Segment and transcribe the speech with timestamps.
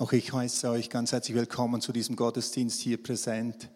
[0.00, 3.68] Auch ich heiße euch ganz herzlich willkommen zu diesem Gottesdienst hier präsent,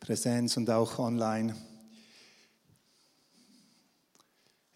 [0.00, 1.54] Präsenz und auch online.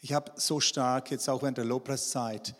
[0.02, 2.54] Ich habe so stark jetzt auch während der Lobpreiszeit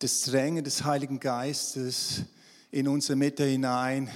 [0.00, 2.20] das Drängen des Heiligen Geistes
[2.70, 4.10] in unsere Mitte hinein,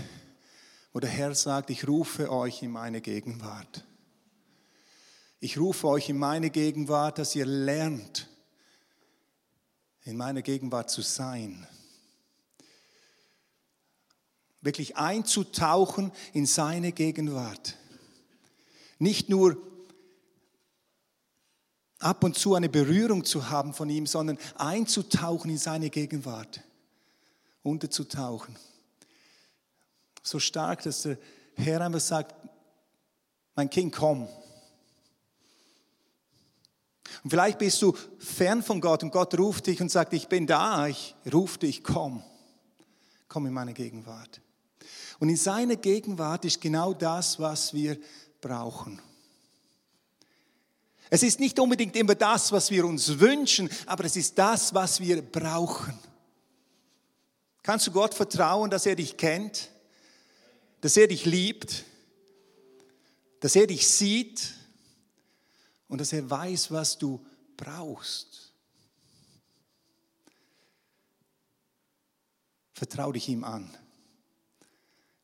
[0.92, 3.86] wo der Herr sagt, ich rufe euch in meine Gegenwart.
[5.40, 8.28] Ich rufe euch in meine Gegenwart, dass ihr lernt,
[10.02, 11.66] in meiner Gegenwart zu sein
[14.60, 17.76] wirklich einzutauchen in seine Gegenwart.
[18.98, 19.56] Nicht nur
[21.98, 26.62] ab und zu eine Berührung zu haben von ihm, sondern einzutauchen in seine Gegenwart,
[27.62, 28.56] unterzutauchen.
[30.22, 31.18] So stark, dass der
[31.56, 32.34] Herr einfach sagt,
[33.54, 34.28] mein Kind, komm.
[37.24, 40.46] Und vielleicht bist du fern von Gott und Gott ruft dich und sagt, ich bin
[40.46, 42.22] da, ich rufe dich, komm.
[43.26, 44.40] Komm in meine Gegenwart.
[45.18, 47.98] Und in seiner Gegenwart ist genau das, was wir
[48.40, 49.00] brauchen.
[51.10, 55.00] Es ist nicht unbedingt immer das, was wir uns wünschen, aber es ist das, was
[55.00, 55.98] wir brauchen.
[57.62, 59.70] Kannst du Gott vertrauen, dass er dich kennt,
[60.80, 61.84] dass er dich liebt,
[63.40, 64.54] dass er dich sieht
[65.88, 67.24] und dass er weiß, was du
[67.56, 68.52] brauchst?
[72.74, 73.76] Vertrau dich ihm an.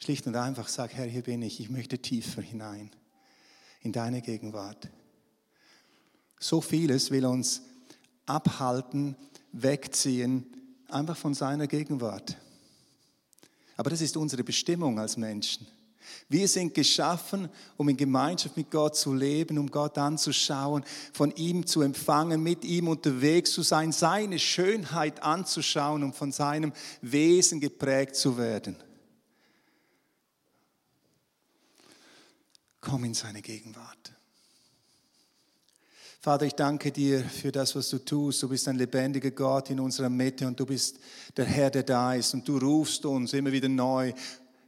[0.05, 2.91] Schlicht und einfach sag, Herr, hier bin ich, ich möchte tiefer hinein
[3.81, 4.91] in deine Gegenwart.
[6.39, 7.63] So vieles will uns
[8.27, 9.17] abhalten,
[9.53, 10.45] wegziehen,
[10.91, 12.37] einfach von seiner Gegenwart.
[13.79, 15.67] Aber das ist unsere Bestimmung als Menschen.
[16.29, 21.67] Wir sind geschaffen, um in Gemeinschaft mit Gott zu leben, um Gott anzuschauen, von ihm
[21.67, 28.17] zu empfangen, mit ihm unterwegs zu sein, seine Schönheit anzuschauen und von seinem Wesen geprägt
[28.17, 28.77] zu werden.
[32.85, 34.13] Komm in seine Gegenwart.
[36.21, 38.43] Vater, ich danke dir für das, was du tust.
[38.43, 40.99] Du bist ein lebendiger Gott in unserer Mitte und du bist
[41.35, 44.13] der Herr, der da ist und du rufst uns immer wieder neu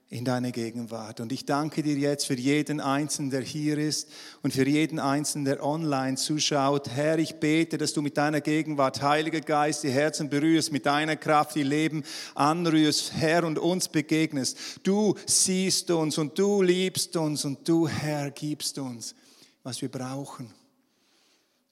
[0.09, 1.19] in deine Gegenwart.
[1.19, 4.09] Und ich danke dir jetzt für jeden Einzelnen, der hier ist
[4.43, 6.91] und für jeden Einzelnen, der online zuschaut.
[6.91, 11.17] Herr, ich bete, dass du mit deiner Gegenwart, Heiliger Geist, die Herzen berührst, mit deiner
[11.17, 12.05] Kraft die Leben
[12.37, 14.57] anrührst, Herr, und uns begegnest.
[14.85, 19.17] Du siehst uns und du liebst uns und du, Herr, gibst uns,
[19.65, 20.55] was wir brauchen,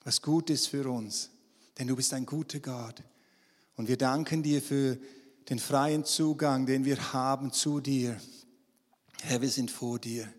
[0.03, 1.31] was gut ist für uns.
[1.79, 3.01] Denn du bist ein guter Gott.
[3.77, 4.99] Und wir danken dir für
[5.49, 8.21] den freien Zugang, den wir haben zu dir.
[9.23, 10.33] Herr, wir sind vor dir.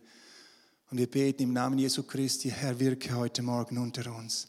[0.90, 4.48] Und wir beten im Namen Jesu Christi, Herr, wirke heute Morgen unter uns.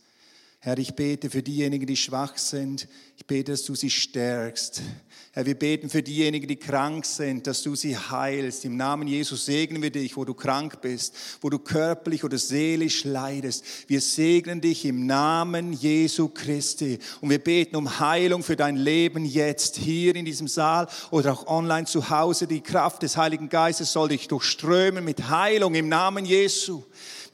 [0.67, 2.89] Herr, ich bete für diejenigen, die schwach sind.
[3.17, 4.83] Ich bete, dass du sie stärkst.
[5.31, 8.65] Herr, wir beten für diejenigen, die krank sind, dass du sie heilst.
[8.65, 13.05] Im Namen Jesus segnen wir dich, wo du krank bist, wo du körperlich oder seelisch
[13.05, 13.65] leidest.
[13.87, 16.99] Wir segnen dich im Namen Jesu Christi.
[17.21, 21.47] Und wir beten um Heilung für dein Leben jetzt, hier in diesem Saal oder auch
[21.47, 22.49] online zu Hause.
[22.49, 26.83] Die Kraft des Heiligen Geistes soll dich durchströmen mit Heilung im Namen Jesu.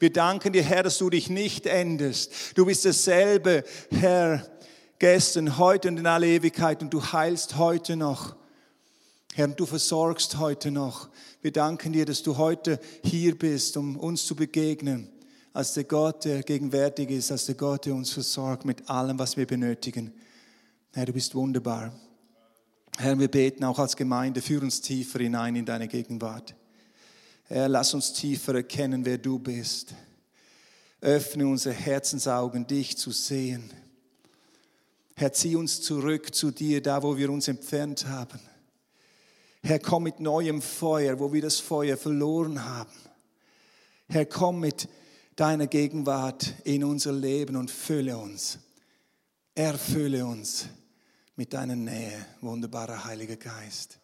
[0.03, 2.57] Wir danken dir, Herr, dass du dich nicht änderst.
[2.57, 4.45] Du bist dasselbe, Herr,
[4.99, 8.35] gestern, heute und in alle Ewigkeit und du heilst heute noch.
[9.33, 11.07] Herr, du versorgst heute noch.
[11.41, 15.07] Wir danken dir, dass du heute hier bist, um uns zu begegnen,
[15.53, 19.37] als der Gott, der gegenwärtig ist, als der Gott, der uns versorgt mit allem, was
[19.37, 20.11] wir benötigen.
[20.91, 21.93] Herr, du bist wunderbar.
[22.97, 26.55] Herr, wir beten auch als Gemeinde, führ uns tiefer hinein in deine Gegenwart.
[27.47, 29.93] Herr, lass uns tiefer erkennen, wer du bist.
[31.01, 33.71] Öffne unsere Herzensaugen, dich zu sehen.
[35.15, 38.39] Herr, zieh uns zurück zu dir, da wo wir uns entfernt haben.
[39.61, 42.91] Herr, komm mit neuem Feuer, wo wir das Feuer verloren haben.
[44.07, 44.87] Herr, komm mit
[45.35, 48.59] deiner Gegenwart in unser Leben und fülle uns.
[49.55, 50.67] Erfülle uns
[51.35, 53.99] mit deiner Nähe, wunderbarer Heiliger Geist.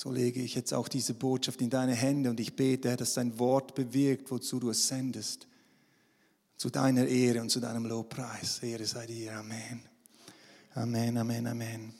[0.00, 3.36] So lege ich jetzt auch diese Botschaft in deine Hände und ich bete, dass dein
[3.40, 5.48] Wort bewirkt, wozu du es sendest.
[6.56, 8.60] Zu deiner Ehre und zu deinem Lobpreis.
[8.62, 9.36] Ehre sei dir.
[9.36, 9.82] Amen.
[10.76, 11.94] Amen, Amen, Amen.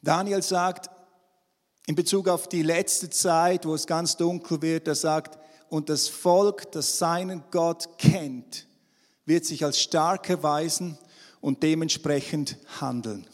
[0.00, 0.88] Daniel sagt
[1.84, 5.38] in Bezug auf die letzte Zeit, wo es ganz dunkel wird, er sagt,
[5.68, 8.66] und das Volk, das seinen Gott kennt,
[9.26, 10.96] wird sich als stark erweisen
[11.42, 13.26] und dementsprechend handeln.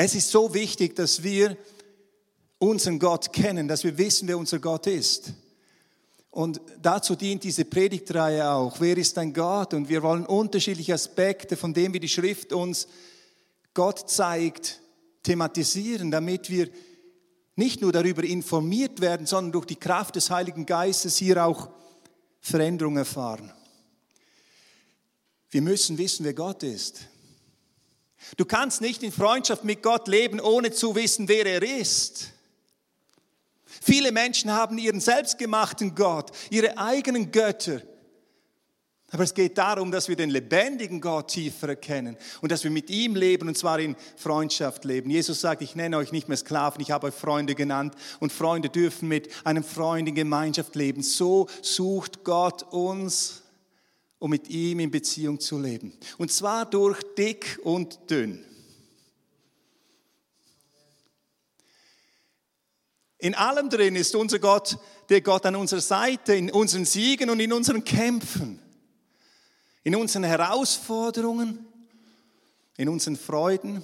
[0.00, 1.56] Es ist so wichtig, dass wir
[2.58, 5.32] unseren Gott kennen, dass wir wissen, wer unser Gott ist.
[6.30, 8.78] Und dazu dient diese Predigtreihe auch.
[8.78, 9.74] Wer ist dein Gott?
[9.74, 12.86] Und wir wollen unterschiedliche Aspekte von dem, wie die Schrift uns
[13.74, 14.80] Gott zeigt,
[15.24, 16.68] thematisieren, damit wir
[17.56, 21.70] nicht nur darüber informiert werden, sondern durch die Kraft des Heiligen Geistes hier auch
[22.40, 23.52] Veränderung erfahren.
[25.50, 27.00] Wir müssen wissen, wer Gott ist.
[28.36, 32.32] Du kannst nicht in Freundschaft mit Gott leben, ohne zu wissen, wer er ist.
[33.80, 37.82] Viele Menschen haben ihren selbstgemachten Gott, ihre eigenen Götter.
[39.10, 42.90] Aber es geht darum, dass wir den lebendigen Gott tiefer erkennen und dass wir mit
[42.90, 45.08] ihm leben und zwar in Freundschaft leben.
[45.08, 48.68] Jesus sagt, ich nenne euch nicht mehr Sklaven, ich habe euch Freunde genannt und Freunde
[48.68, 51.02] dürfen mit einem Freund in Gemeinschaft leben.
[51.02, 53.44] So sucht Gott uns,
[54.18, 55.92] um mit ihm in Beziehung zu leben.
[56.18, 58.44] Und zwar durch dick und dünn.
[63.18, 64.78] In allem drin ist unser Gott,
[65.08, 68.60] der Gott an unserer Seite, in unseren Siegen und in unseren Kämpfen,
[69.82, 71.66] in unseren Herausforderungen,
[72.76, 73.82] in unseren Freuden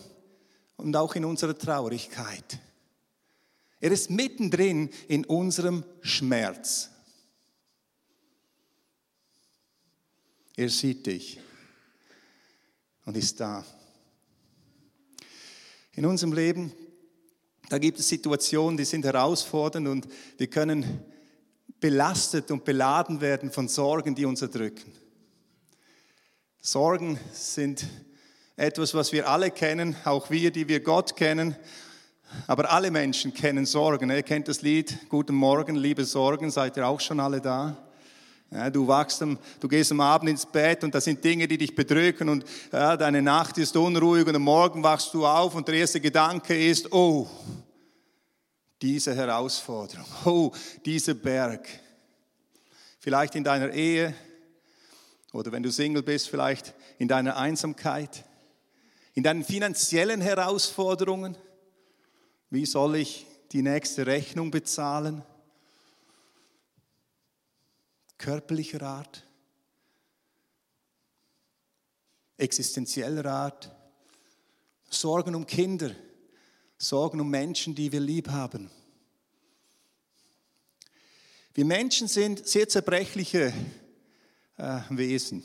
[0.76, 2.58] und auch in unserer Traurigkeit.
[3.80, 6.90] Er ist mittendrin in unserem Schmerz.
[10.56, 11.40] Er sieht dich
[13.04, 13.64] und ist da.
[15.94, 16.72] In unserem Leben
[17.68, 20.06] da gibt es Situationen, die sind herausfordernd und
[20.36, 21.00] wir können
[21.80, 24.92] belastet und beladen werden von Sorgen, die uns erdrücken.
[26.60, 27.86] Sorgen sind
[28.56, 31.56] etwas, was wir alle kennen, auch wir, die wir Gott kennen.
[32.46, 34.10] Aber alle Menschen kennen Sorgen.
[34.10, 37.76] Ihr kennt das Lied Guten Morgen, liebe Sorgen, seid ihr auch schon alle da?
[38.50, 41.74] Ja, du wachst, du gehst am Abend ins Bett und da sind Dinge, die dich
[41.74, 45.74] bedrücken und ja, deine Nacht ist unruhig und am Morgen wachst du auf und der
[45.74, 47.28] erste Gedanke ist, oh,
[48.80, 50.52] diese Herausforderung, oh,
[50.84, 51.66] dieser Berg.
[53.00, 54.14] Vielleicht in deiner Ehe
[55.32, 58.24] oder wenn du Single bist, vielleicht in deiner Einsamkeit,
[59.14, 61.36] in deinen finanziellen Herausforderungen.
[62.50, 65.24] Wie soll ich die nächste Rechnung bezahlen?
[68.18, 69.26] Körperlicher Art,
[72.36, 73.70] existenzieller Art,
[74.88, 75.90] Sorgen um Kinder,
[76.78, 78.70] Sorgen um Menschen, die wir lieb haben.
[81.54, 83.52] Wir Menschen sind sehr zerbrechliche
[84.56, 85.42] äh, Wesen.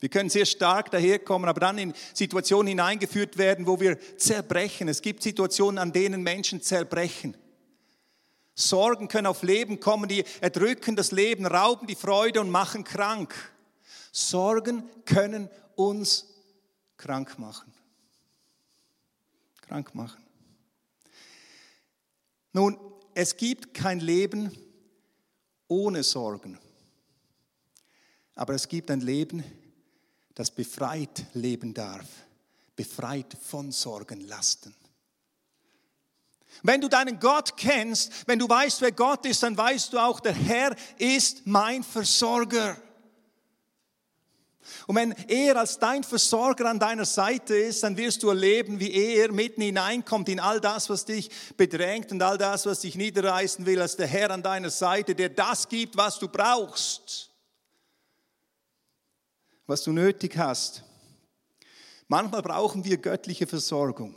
[0.00, 4.88] Wir können sehr stark daherkommen, aber dann in Situationen hineingeführt werden, wo wir zerbrechen.
[4.88, 7.36] Es gibt Situationen, an denen Menschen zerbrechen.
[8.58, 13.32] Sorgen können auf Leben kommen, die erdrücken das Leben, rauben die Freude und machen krank.
[14.10, 16.26] Sorgen können uns
[16.96, 17.72] krank machen.
[19.60, 20.20] Krank machen.
[22.52, 22.76] Nun,
[23.14, 24.50] es gibt kein Leben
[25.68, 26.58] ohne Sorgen.
[28.34, 29.44] Aber es gibt ein Leben,
[30.34, 32.08] das befreit leben darf.
[32.74, 34.74] Befreit von Sorgenlasten.
[36.62, 40.20] Wenn du deinen Gott kennst, wenn du weißt, wer Gott ist, dann weißt du auch,
[40.20, 42.76] der Herr ist mein Versorger.
[44.86, 48.92] Und wenn er als dein Versorger an deiner Seite ist, dann wirst du erleben, wie
[48.92, 53.64] er mitten hineinkommt in all das, was dich bedrängt und all das, was dich niederreißen
[53.66, 57.30] will, als der Herr an deiner Seite, der das gibt, was du brauchst,
[59.66, 60.82] was du nötig hast.
[62.08, 64.16] Manchmal brauchen wir göttliche Versorgung.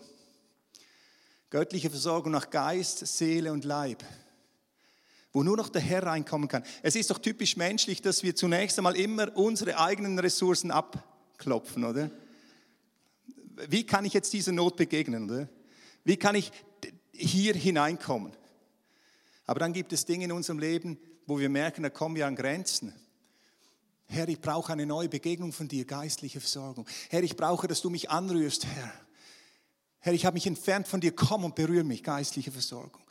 [1.51, 4.05] Göttliche Versorgung nach Geist, Seele und Leib,
[5.33, 6.63] wo nur noch der Herr reinkommen kann.
[6.81, 12.09] Es ist doch typisch menschlich, dass wir zunächst einmal immer unsere eigenen Ressourcen abklopfen, oder?
[13.67, 15.49] Wie kann ich jetzt dieser Not begegnen, oder?
[16.05, 16.53] Wie kann ich
[17.11, 18.31] hier hineinkommen?
[19.45, 22.37] Aber dann gibt es Dinge in unserem Leben, wo wir merken, da kommen wir an
[22.37, 22.93] Grenzen.
[24.05, 26.87] Herr, ich brauche eine neue Begegnung von dir, geistliche Versorgung.
[27.09, 28.93] Herr, ich brauche, dass du mich anrührst, Herr.
[30.01, 33.01] Herr, ich habe mich entfernt von dir, komm und berühre mich, geistliche Versorgung.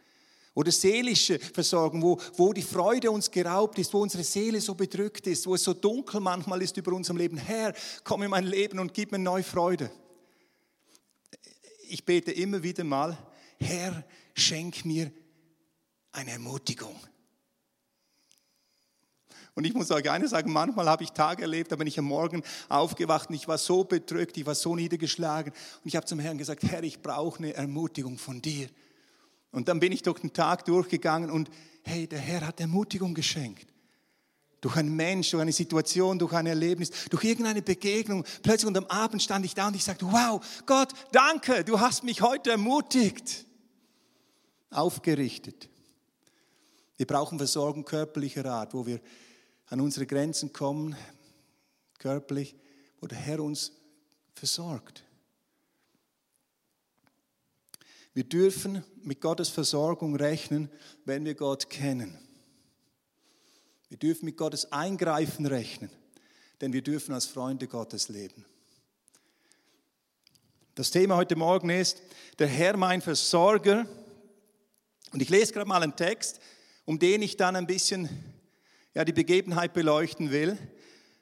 [0.54, 5.26] Oder seelische Versorgung, wo, wo die Freude uns geraubt ist, wo unsere Seele so bedrückt
[5.28, 7.36] ist, wo es so dunkel manchmal ist über unserem Leben.
[7.36, 9.90] Herr, komm in mein Leben und gib mir neue Freude.
[11.88, 13.16] Ich bete immer wieder mal,
[13.58, 14.04] Herr,
[14.34, 15.12] schenk mir
[16.12, 16.98] eine Ermutigung.
[19.54, 22.04] Und ich muss euch eines sagen, manchmal habe ich Tage erlebt, da bin ich am
[22.04, 25.52] Morgen aufgewacht und ich war so bedrückt, ich war so niedergeschlagen.
[25.52, 28.68] Und ich habe zum Herrn gesagt, Herr, ich brauche eine Ermutigung von dir.
[29.52, 31.50] Und dann bin ich durch den Tag durchgegangen und
[31.82, 33.66] hey, der Herr hat Ermutigung geschenkt.
[34.60, 38.24] Durch einen Mensch, durch eine Situation, durch ein Erlebnis, durch irgendeine Begegnung.
[38.42, 42.04] Plötzlich und am Abend stand ich da und ich sagte, wow, Gott, danke, du hast
[42.04, 43.46] mich heute ermutigt,
[44.70, 45.68] aufgerichtet.
[46.98, 49.00] Wir brauchen Versorgung körperlicher Art, wo wir
[49.70, 50.96] an unsere Grenzen kommen,
[51.98, 52.56] körperlich,
[53.00, 53.72] wo der Herr uns
[54.34, 55.04] versorgt.
[58.12, 60.68] Wir dürfen mit Gottes Versorgung rechnen,
[61.04, 62.18] wenn wir Gott kennen.
[63.88, 65.90] Wir dürfen mit Gottes Eingreifen rechnen,
[66.60, 68.44] denn wir dürfen als Freunde Gottes leben.
[70.74, 72.02] Das Thema heute Morgen ist,
[72.38, 73.86] der Herr mein Versorger.
[75.12, 76.40] Und ich lese gerade mal einen Text,
[76.84, 78.08] um den ich dann ein bisschen
[78.94, 80.58] ja, die Begebenheit beleuchten will.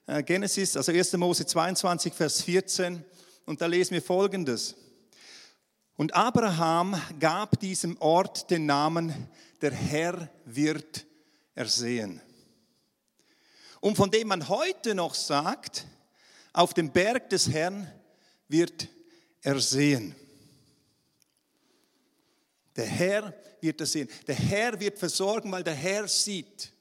[0.07, 1.13] Äh, Genesis, also 1.
[1.15, 3.05] Mose 22, Vers 14.
[3.45, 4.75] Und da lesen wir Folgendes.
[5.97, 9.29] Und Abraham gab diesem Ort den Namen,
[9.61, 11.07] der Herr wird
[11.55, 12.21] ersehen.
[13.81, 15.87] Und von dem man heute noch sagt,
[16.53, 17.93] auf dem Berg des Herrn
[18.49, 18.89] wird
[19.43, 20.15] ersehen.
[22.77, 24.09] Der Herr wird das sehen.
[24.27, 26.73] Der Herr wird versorgen, weil der Herr sieht.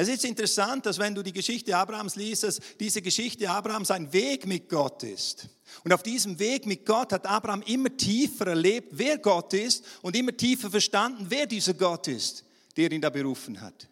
[0.00, 4.10] Es ist interessant, dass wenn du die Geschichte Abrahams liest, dass diese Geschichte Abrahams ein
[4.14, 5.46] Weg mit Gott ist.
[5.84, 10.16] Und auf diesem Weg mit Gott hat Abraham immer tiefer erlebt, wer Gott ist und
[10.16, 12.44] immer tiefer verstanden, wer dieser Gott ist,
[12.78, 13.90] der ihn da berufen hat.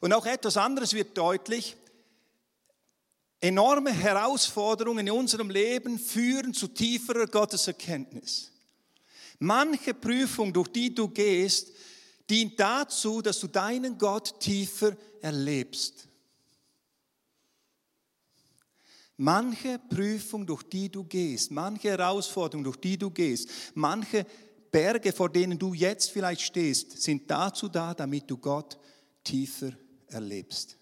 [0.00, 1.76] Und auch etwas anderes wird deutlich.
[3.40, 8.50] Enorme Herausforderungen in unserem Leben führen zu tieferer Gotteserkenntnis.
[9.38, 11.68] Manche Prüfung, durch die du gehst,
[12.28, 16.08] dient dazu, dass du deinen Gott tiefer erlebst.
[19.16, 24.24] Manche Prüfung, durch die du gehst, manche Herausforderung, durch die du gehst, manche
[24.70, 28.78] Berge, vor denen du jetzt vielleicht stehst, sind dazu da, damit du Gott
[29.24, 29.72] tiefer
[30.06, 30.76] erlebst.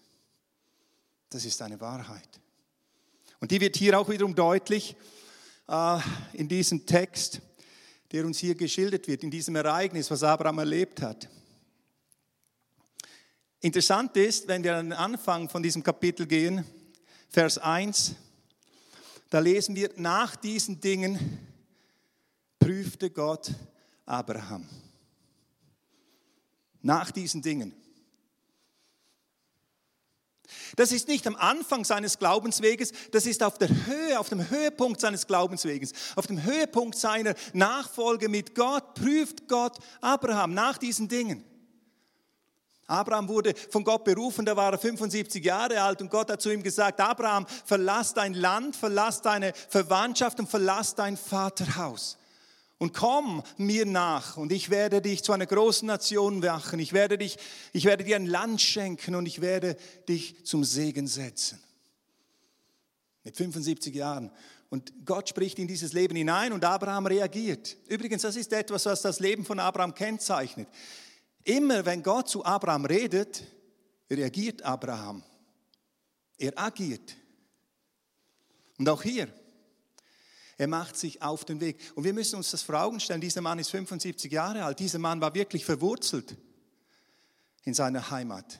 [1.29, 2.39] Das ist eine Wahrheit.
[3.39, 4.95] Und die wird hier auch wiederum deutlich
[5.67, 5.99] äh,
[6.33, 7.41] in diesem Text,
[8.11, 11.29] der uns hier geschildert wird, in diesem Ereignis, was Abraham erlebt hat.
[13.59, 16.63] Interessant ist, wenn wir an den Anfang von diesem Kapitel gehen,
[17.29, 18.15] Vers 1,
[19.29, 21.39] da lesen wir, nach diesen Dingen
[22.59, 23.51] prüfte Gott
[24.05, 24.67] Abraham.
[26.81, 27.73] Nach diesen Dingen.
[30.75, 35.01] Das ist nicht am Anfang seines Glaubensweges, das ist auf der Höhe, auf dem Höhepunkt
[35.01, 41.43] seines Glaubensweges, auf dem Höhepunkt seiner Nachfolge mit Gott prüft Gott Abraham nach diesen Dingen.
[42.87, 46.49] Abraham wurde von Gott berufen, da war er 75 Jahre alt und Gott hat zu
[46.49, 52.17] ihm gesagt, Abraham, verlass dein Land, verlass deine Verwandtschaft und verlass dein Vaterhaus
[52.79, 56.79] und komm mir nach und ich werde dich zu einer großen Nation machen.
[56.79, 57.37] Ich werde, dich,
[57.73, 61.59] ich werde dir ein Land schenken und ich werde dich zum Segen setzen.
[63.23, 64.31] Mit 75 Jahren.
[64.69, 67.77] Und Gott spricht in dieses Leben hinein und Abraham reagiert.
[67.87, 70.67] Übrigens, das ist etwas, was das Leben von Abraham kennzeichnet.
[71.43, 73.43] Immer wenn Gott zu Abraham redet,
[74.09, 75.23] reagiert Abraham.
[76.37, 77.15] Er agiert.
[78.77, 79.29] Und auch hier,
[80.57, 81.79] er macht sich auf den Weg.
[81.95, 83.21] Und wir müssen uns das vor Augen stellen.
[83.21, 84.79] Dieser Mann ist 75 Jahre alt.
[84.79, 86.35] Dieser Mann war wirklich verwurzelt
[87.63, 88.59] in seiner Heimat.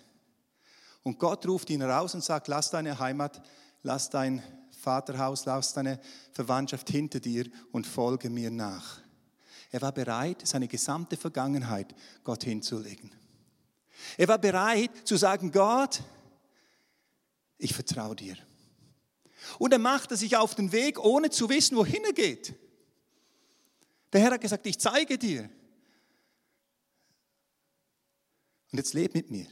[1.01, 3.41] Und Gott ruft ihn raus und sagt, lass deine Heimat,
[3.81, 4.43] lass dein
[4.79, 5.99] Vaterhaus, lass deine
[6.33, 8.99] Verwandtschaft hinter dir und folge mir nach.
[9.71, 13.11] Er war bereit, seine gesamte Vergangenheit Gott hinzulegen.
[14.17, 16.01] Er war bereit zu sagen, Gott,
[17.57, 18.37] ich vertraue dir.
[19.59, 22.53] Und er machte sich auf den Weg, ohne zu wissen, wohin er geht.
[24.13, 25.49] Der Herr hat gesagt, ich zeige dir.
[28.71, 29.47] Und jetzt leb mit mir.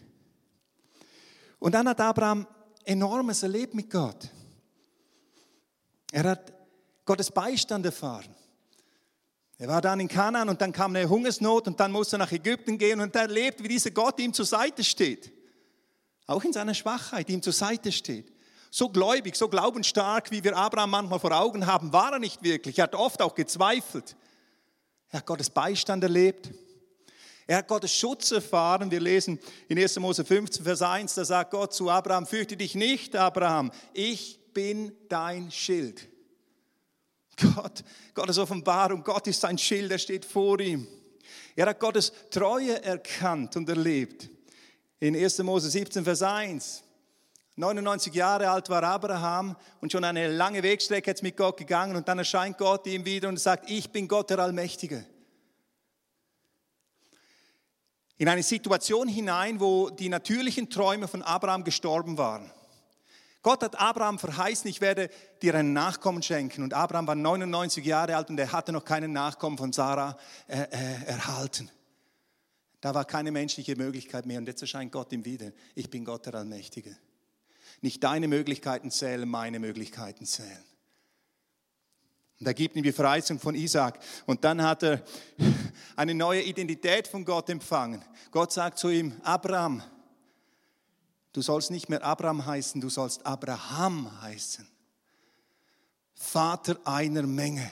[1.59, 2.47] Und dann hat Abraham
[2.83, 4.29] enormes erlebt mit Gott.
[6.11, 6.53] Er hat
[7.05, 8.35] Gottes Beistand erfahren.
[9.57, 12.31] Er war dann in Kanaan und dann kam eine Hungersnot und dann musste er nach
[12.31, 15.31] Ägypten gehen und er erlebt, wie dieser Gott ihm zur Seite steht.
[16.27, 18.34] Auch in seiner Schwachheit ihm zur Seite steht.
[18.77, 22.77] So gläubig, so glaubensstark, wie wir Abraham manchmal vor Augen haben, war er nicht wirklich.
[22.77, 24.17] Er hat oft auch gezweifelt.
[25.11, 26.49] Er hat Gottes Beistand erlebt.
[27.47, 28.91] Er hat Gottes Schutz erfahren.
[28.91, 29.39] Wir lesen
[29.69, 29.97] in 1.
[29.99, 34.91] Mose 15, Vers 1, da sagt Gott zu Abraham, fürchte dich nicht, Abraham, ich bin
[35.07, 36.09] dein Schild.
[37.55, 37.81] Gott,
[38.13, 40.85] Gottes Offenbarung, Gott ist sein Schild, er steht vor ihm.
[41.55, 44.29] Er hat Gottes Treue erkannt und erlebt.
[44.99, 45.37] In 1.
[45.43, 46.83] Mose 17, Vers 1,
[47.57, 52.07] 99 Jahre alt war Abraham und schon eine lange Wegstrecke jetzt mit Gott gegangen und
[52.07, 55.05] dann erscheint Gott ihm wieder und sagt, ich bin Gott der Allmächtige.
[58.17, 62.51] In eine Situation hinein, wo die natürlichen Träume von Abraham gestorben waren.
[63.41, 65.09] Gott hat Abraham verheißen, ich werde
[65.41, 66.63] dir einen Nachkommen schenken.
[66.63, 70.61] Und Abraham war 99 Jahre alt und er hatte noch keinen Nachkommen von Sarah äh,
[70.61, 71.69] äh, erhalten.
[72.81, 75.51] Da war keine menschliche Möglichkeit mehr und jetzt erscheint Gott ihm wieder.
[75.75, 76.97] Ich bin Gott der Allmächtige.
[77.85, 80.65] Nicht deine Möglichkeiten zählen, meine Möglichkeiten zählen.
[82.39, 83.99] Und er gibt ihm die Verheißung von Isaac.
[84.25, 85.03] Und dann hat er
[85.95, 88.03] eine neue Identität von Gott empfangen.
[88.31, 89.83] Gott sagt zu ihm, Abraham,
[91.31, 94.67] du sollst nicht mehr Abraham heißen, du sollst Abraham heißen.
[96.15, 97.71] Vater einer Menge.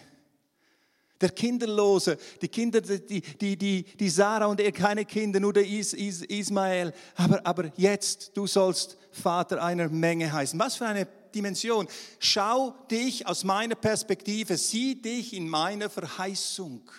[1.21, 5.65] Der Kinderlose, die Kinder, die, die, die, die Sarah und er keine Kinder, nur der
[5.65, 6.93] Is, Is, Ismael.
[7.15, 10.59] Aber, aber jetzt, du sollst Vater einer Menge heißen.
[10.59, 11.87] Was für eine Dimension.
[12.19, 16.89] Schau dich aus meiner Perspektive, sieh dich in meiner Verheißung.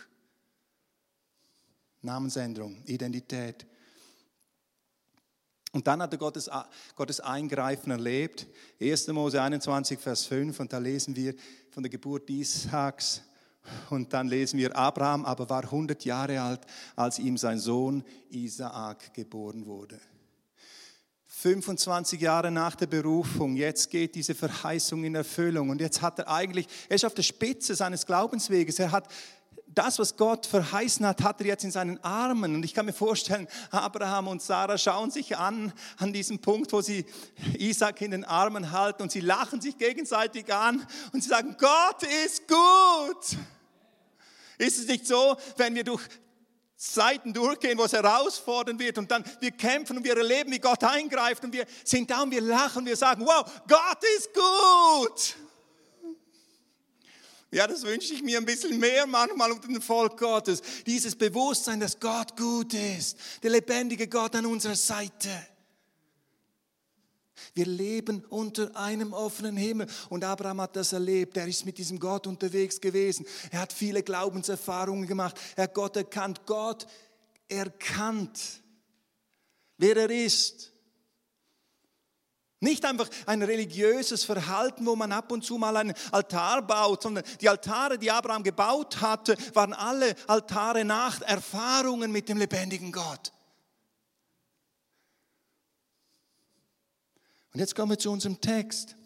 [2.02, 3.66] Namensänderung, Identität.
[5.72, 6.48] Und dann hat er Gottes,
[6.94, 8.46] Gottes Eingreifen erlebt.
[8.80, 9.08] 1.
[9.08, 11.34] Mose 21, Vers 5, und da lesen wir
[11.70, 13.22] von der Geburt Isaaks.
[13.90, 16.60] Und dann lesen wir, Abraham aber war 100 Jahre alt,
[16.96, 20.00] als ihm sein Sohn Isaak geboren wurde.
[21.26, 25.68] 25 Jahre nach der Berufung, jetzt geht diese Verheißung in Erfüllung.
[25.68, 28.78] Und jetzt hat er eigentlich, er ist auf der Spitze seines Glaubensweges.
[28.78, 29.08] Er hat
[29.74, 32.54] das, was Gott verheißen hat, hat er jetzt in seinen Armen.
[32.54, 36.80] Und ich kann mir vorstellen, Abraham und Sarah schauen sich an, an diesem Punkt, wo
[36.80, 37.04] sie
[37.58, 42.02] Isaac in den Armen halten und sie lachen sich gegenseitig an und sie sagen, Gott
[42.24, 43.38] ist gut.
[44.58, 46.02] Ist es nicht so, wenn wir durch
[46.76, 50.82] Zeiten durchgehen, wo es herausfordernd wird und dann wir kämpfen und wir erleben, wie Gott
[50.84, 55.36] eingreift und wir sind da und wir lachen, wir sagen, wow, Gott ist gut.
[57.50, 60.60] Ja, das wünsche ich mir ein bisschen mehr manchmal unter dem Volk Gottes.
[60.86, 65.30] Dieses Bewusstsein, dass Gott gut ist, der lebendige Gott an unserer Seite.
[67.52, 69.86] Wir leben unter einem offenen Himmel.
[70.08, 71.36] Und Abraham hat das erlebt.
[71.36, 73.26] Er ist mit diesem Gott unterwegs gewesen.
[73.50, 75.38] Er hat viele Glaubenserfahrungen gemacht.
[75.56, 76.46] Er hat Gott erkannt.
[76.46, 76.86] Gott
[77.48, 78.62] erkannt,
[79.78, 80.72] wer er ist.
[82.60, 87.24] Nicht einfach ein religiöses Verhalten, wo man ab und zu mal einen Altar baut, sondern
[87.40, 93.32] die Altare, die Abraham gebaut hatte, waren alle Altare nach Erfahrungen mit dem lebendigen Gott.
[97.54, 98.96] Und jetzt kommen wir zu unserem Text.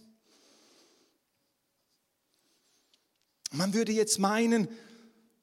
[3.52, 4.68] Man würde jetzt meinen,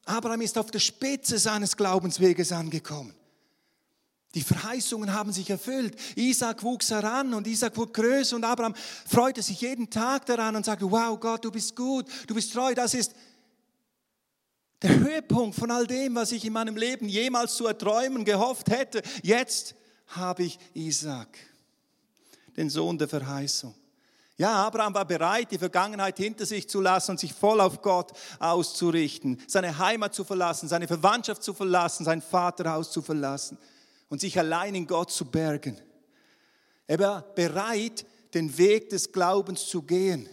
[0.05, 3.13] Abraham ist auf der Spitze seines Glaubensweges angekommen.
[4.33, 5.95] Die Verheißungen haben sich erfüllt.
[6.15, 10.65] Isaac wuchs heran und Isaac wurde größer und Abraham freute sich jeden Tag daran und
[10.65, 12.73] sagte, wow Gott, du bist gut, du bist treu.
[12.73, 13.13] Das ist
[14.81, 19.03] der Höhepunkt von all dem, was ich in meinem Leben jemals zu erträumen gehofft hätte.
[19.21, 19.75] Jetzt
[20.07, 21.54] habe ich Isaac
[22.57, 23.73] den Sohn der Verheißung.
[24.37, 28.11] Ja, Abraham war bereit, die Vergangenheit hinter sich zu lassen und sich voll auf Gott
[28.39, 33.57] auszurichten, seine Heimat zu verlassen, seine Verwandtschaft zu verlassen, sein Vaterhaus zu verlassen
[34.09, 35.79] und sich allein in Gott zu bergen.
[36.85, 40.27] Er war bereit, den Weg des Glaubens zu gehen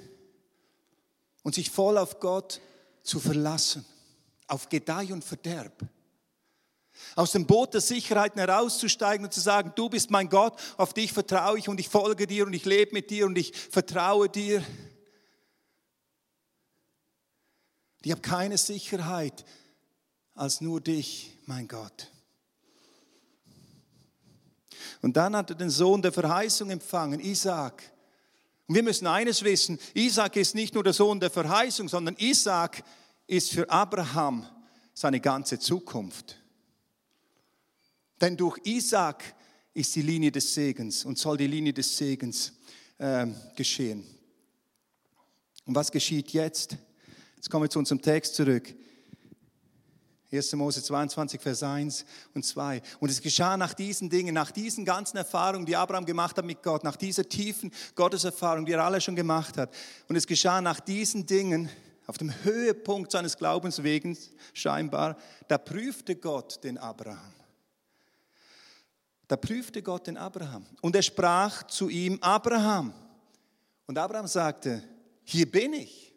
[1.44, 2.60] und sich voll auf Gott
[3.04, 3.84] zu verlassen,
[4.48, 5.84] auf Gedeih und Verderb
[7.14, 11.12] aus dem Boot der Sicherheit herauszusteigen und zu sagen, du bist mein Gott, auf dich
[11.12, 14.62] vertraue ich und ich folge dir und ich lebe mit dir und ich vertraue dir.
[18.04, 19.44] Ich habe keine Sicherheit
[20.34, 22.10] als nur dich, mein Gott.
[25.02, 27.82] Und dann hat er den Sohn der Verheißung empfangen, Isaac.
[28.66, 32.82] Und wir müssen eines wissen, Isaac ist nicht nur der Sohn der Verheißung, sondern Isaac
[33.26, 34.48] ist für Abraham
[34.94, 36.41] seine ganze Zukunft.
[38.22, 39.34] Denn durch Isaac
[39.74, 42.52] ist die Linie des Segens und soll die Linie des Segens
[42.98, 44.04] äh, geschehen.
[45.66, 46.76] Und was geschieht jetzt?
[47.34, 48.72] Jetzt kommen wir zu unserem Text zurück.
[50.30, 50.52] 1.
[50.52, 52.80] Mose 22, Vers 1 und 2.
[53.00, 56.62] Und es geschah nach diesen Dingen, nach diesen ganzen Erfahrungen, die Abraham gemacht hat mit
[56.62, 59.74] Gott, nach dieser tiefen Gotteserfahrung, die er alle schon gemacht hat.
[60.08, 61.68] Und es geschah nach diesen Dingen,
[62.06, 67.31] auf dem Höhepunkt seines Glaubenswegens scheinbar, da prüfte Gott den Abraham.
[69.32, 72.92] Da prüfte Gott den Abraham und er sprach zu ihm, Abraham.
[73.86, 74.86] Und Abraham sagte,
[75.24, 76.14] hier bin ich.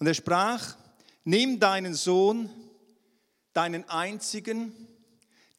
[0.00, 0.76] Und er sprach,
[1.22, 2.50] nimm deinen Sohn,
[3.52, 4.72] deinen einzigen,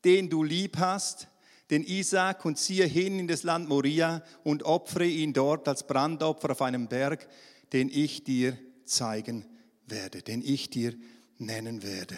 [0.03, 1.29] den du lieb hast,
[1.69, 6.51] den Isaac, und ziehe hin in das Land Moria und opfere ihn dort als Brandopfer
[6.51, 7.25] auf einem Berg,
[7.71, 9.45] den ich dir zeigen
[9.85, 10.93] werde, den ich dir
[11.37, 12.17] nennen werde.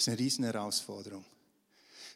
[0.00, 1.26] Ist eine Riesenherausforderung.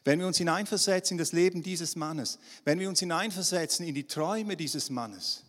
[0.03, 4.07] Wenn wir uns hineinversetzen in das Leben dieses Mannes, wenn wir uns hineinversetzen in die
[4.07, 5.43] Träume dieses Mannes,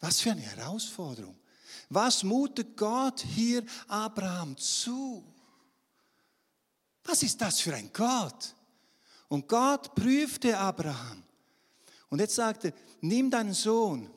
[0.00, 1.38] was für eine Herausforderung.
[1.90, 5.22] Was mutet Gott hier Abraham zu?
[7.04, 8.52] Was ist das für ein Gott?
[9.28, 11.22] Und Gott prüfte Abraham.
[12.08, 14.10] Und jetzt sagte, nimm deinen Sohn,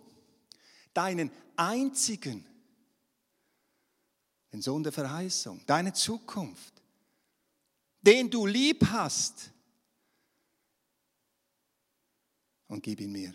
[0.92, 2.44] deinen einzigen,
[4.58, 6.74] den Sohn der Verheißung, deine Zukunft,
[8.02, 9.52] den du lieb hast,
[12.68, 13.34] und gib ihn mir.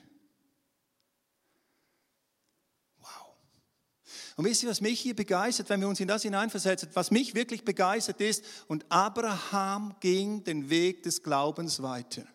[4.37, 7.35] Und wisst ihr, was mich hier begeistert, wenn wir uns in das hineinversetzen, was mich
[7.35, 12.27] wirklich begeistert ist, und Abraham ging den Weg des Glaubens weiter.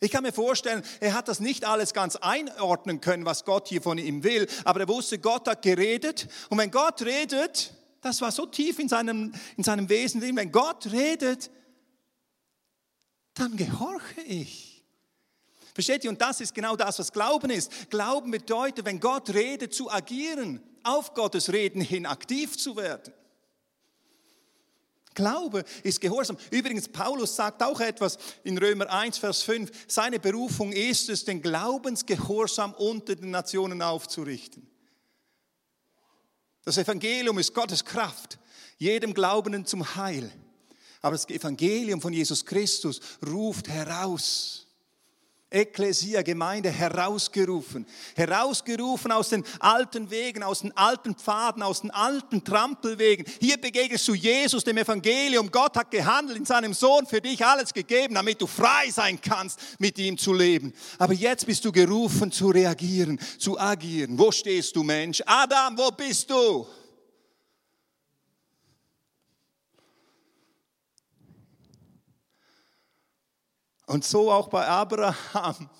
[0.00, 3.82] Ich kann mir vorstellen, er hat das nicht alles ganz einordnen können, was Gott hier
[3.82, 6.28] von ihm will, aber er wusste, Gott hat geredet.
[6.50, 10.52] Und wenn Gott redet, das war so tief in seinem, in seinem Wesen drin, wenn
[10.52, 11.50] Gott redet,
[13.34, 14.84] dann gehorche ich.
[15.74, 16.10] Versteht ihr?
[16.10, 17.90] Und das ist genau das, was Glauben ist.
[17.90, 23.12] Glauben bedeutet, wenn Gott redet, zu agieren, auf Gottes Reden hin aktiv zu werden.
[25.18, 26.38] Glaube ist Gehorsam.
[26.52, 29.68] Übrigens, Paulus sagt auch etwas in Römer 1, Vers 5.
[29.88, 34.64] Seine Berufung ist es, den Glaubensgehorsam unter den Nationen aufzurichten.
[36.64, 38.38] Das Evangelium ist Gottes Kraft,
[38.76, 40.30] jedem Glaubenden zum Heil.
[41.02, 44.67] Aber das Evangelium von Jesus Christus ruft heraus.
[45.50, 47.86] Ekklesia, Gemeinde, herausgerufen.
[48.14, 53.24] Herausgerufen aus den alten Wegen, aus den alten Pfaden, aus den alten Trampelwegen.
[53.40, 55.50] Hier begegnest du Jesus, dem Evangelium.
[55.50, 59.58] Gott hat gehandelt in seinem Sohn für dich alles gegeben, damit du frei sein kannst,
[59.78, 60.74] mit ihm zu leben.
[60.98, 64.18] Aber jetzt bist du gerufen zu reagieren, zu agieren.
[64.18, 65.22] Wo stehst du, Mensch?
[65.24, 66.66] Adam, wo bist du?
[73.88, 75.70] Und so auch bei Abraham.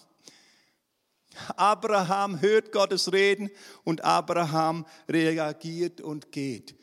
[1.56, 3.50] Abraham hört Gottes Reden
[3.84, 6.74] und Abraham reagiert und geht.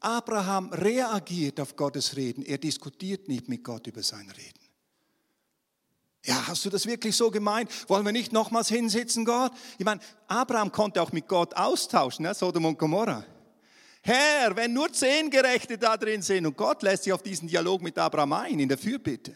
[0.00, 2.44] Abraham reagiert auf Gottes Reden.
[2.44, 4.60] Er diskutiert nicht mit Gott über sein Reden.
[6.26, 7.70] Ja, hast du das wirklich so gemeint?
[7.88, 9.52] Wollen wir nicht nochmals hinsitzen, Gott?
[9.78, 12.34] Ich meine, Abraham konnte auch mit Gott austauschen, ne?
[12.34, 13.24] Sodom und Gomorra.
[14.02, 17.80] Herr, wenn nur zehn Gerechte da drin sind und Gott lässt sich auf diesen Dialog
[17.80, 19.34] mit Abraham ein, in der Fürbitte.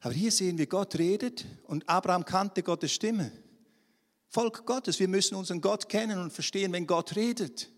[0.00, 3.30] Aber hier sehen wir, Gott redet und Abraham kannte Gottes Stimme.
[4.28, 7.68] Volk Gottes, wir müssen unseren Gott kennen und verstehen, wenn Gott redet.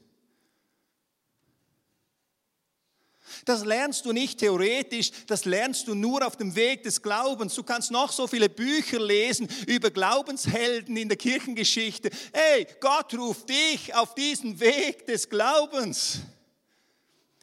[3.45, 7.55] Das lernst du nicht theoretisch, das lernst du nur auf dem Weg des Glaubens.
[7.55, 12.11] Du kannst noch so viele Bücher lesen über Glaubenshelden in der Kirchengeschichte.
[12.33, 16.21] Hey, Gott ruft dich auf diesen Weg des Glaubens.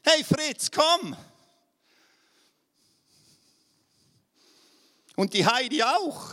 [0.04, 1.16] Hey Fritz, komm.
[5.20, 6.30] Und die Heidi auch.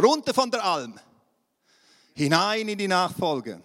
[0.00, 0.96] Runter von der Alm.
[2.14, 3.60] Hinein in die Nachfolge.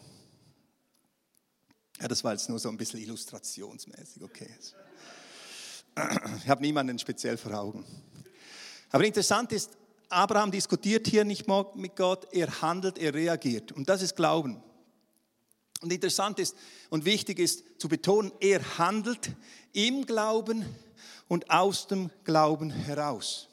[2.01, 4.49] Ja, das war jetzt nur so ein bisschen illustrationsmäßig, okay.
[6.39, 7.85] Ich habe niemanden speziell vor Augen.
[8.89, 9.77] Aber interessant ist,
[10.09, 13.73] Abraham diskutiert hier nicht mit Gott, er handelt, er reagiert.
[13.73, 14.59] Und das ist Glauben.
[15.81, 16.55] Und interessant ist
[16.89, 19.35] und wichtig ist zu betonen, er handelt
[19.71, 20.65] im Glauben
[21.27, 23.49] und aus dem Glauben heraus.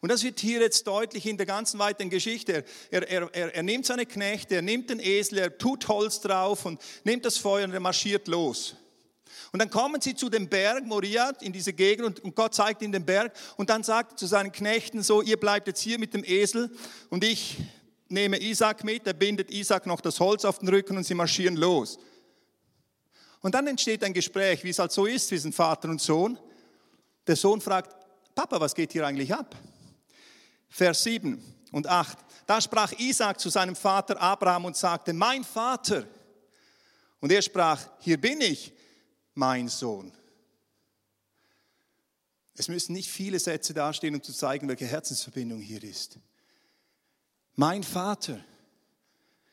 [0.00, 2.64] Und das wird hier jetzt deutlich in der ganzen weiteren Geschichte.
[2.90, 6.64] Er, er, er, er nimmt seine Knechte, er nimmt den Esel, er tut Holz drauf
[6.64, 8.76] und nimmt das Feuer und er marschiert los.
[9.52, 12.92] Und dann kommen sie zu dem Berg Moria in diese Gegend und Gott zeigt ihnen
[12.92, 16.14] den Berg und dann sagt er zu seinen Knechten so, ihr bleibt jetzt hier mit
[16.14, 16.70] dem Esel
[17.10, 17.58] und ich
[18.08, 21.56] nehme Isaac mit, er bindet Isaac noch das Holz auf den Rücken und sie marschieren
[21.56, 21.98] los.
[23.40, 26.38] Und dann entsteht ein Gespräch, wie es halt so ist zwischen Vater und Sohn.
[27.26, 27.94] Der Sohn fragt,
[28.34, 29.56] Papa, was geht hier eigentlich ab?
[30.70, 32.16] Vers 7 und 8.
[32.46, 36.06] Da sprach Isaac zu seinem Vater Abraham und sagte, mein Vater.
[37.20, 38.72] Und er sprach, hier bin ich,
[39.34, 40.12] mein Sohn.
[42.54, 46.18] Es müssen nicht viele Sätze dastehen, um zu zeigen, welche Herzensverbindung hier ist.
[47.56, 48.44] Mein Vater,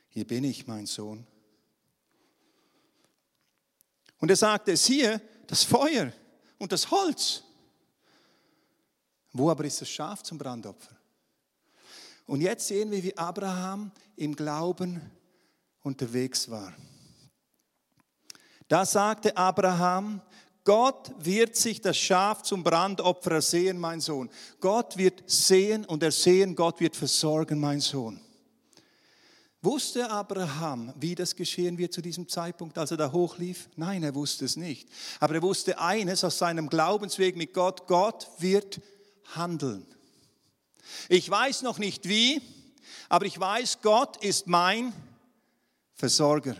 [0.10, 1.26] hier bin ich, mein Sohn.
[4.20, 6.12] Und er sagte, siehe, das Feuer
[6.58, 7.44] und das Holz.
[9.32, 10.97] Wo aber ist das Schaf zum Brandopfer?
[12.28, 15.02] Und jetzt sehen wir, wie Abraham im Glauben
[15.82, 16.74] unterwegs war.
[18.68, 20.22] Da sagte Abraham,
[20.66, 24.30] Gott wird sich das Schaf zum Brandopfer ersehen, mein Sohn.
[24.60, 28.20] Gott wird sehen und ersehen, Gott wird versorgen, mein Sohn.
[29.62, 33.70] Wusste Abraham, wie das geschehen wird zu diesem Zeitpunkt, als er da hochlief?
[33.78, 34.90] Nein, er wusste es nicht.
[35.22, 38.82] Aber er wusste eines aus seinem Glaubensweg mit Gott, Gott wird
[39.34, 39.86] handeln.
[41.10, 42.42] Ich weiß noch nicht wie,
[43.10, 44.94] Aber ich weiß, Gott ist mein
[45.94, 46.56] Versorger.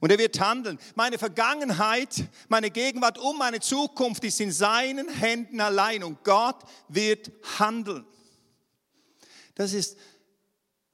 [0.00, 0.78] Und er wird handeln.
[0.96, 6.02] Meine Vergangenheit, meine Gegenwart und meine Zukunft ist in seinen Händen allein.
[6.02, 6.56] Und Gott
[6.88, 8.04] wird handeln.
[9.54, 9.96] Das ist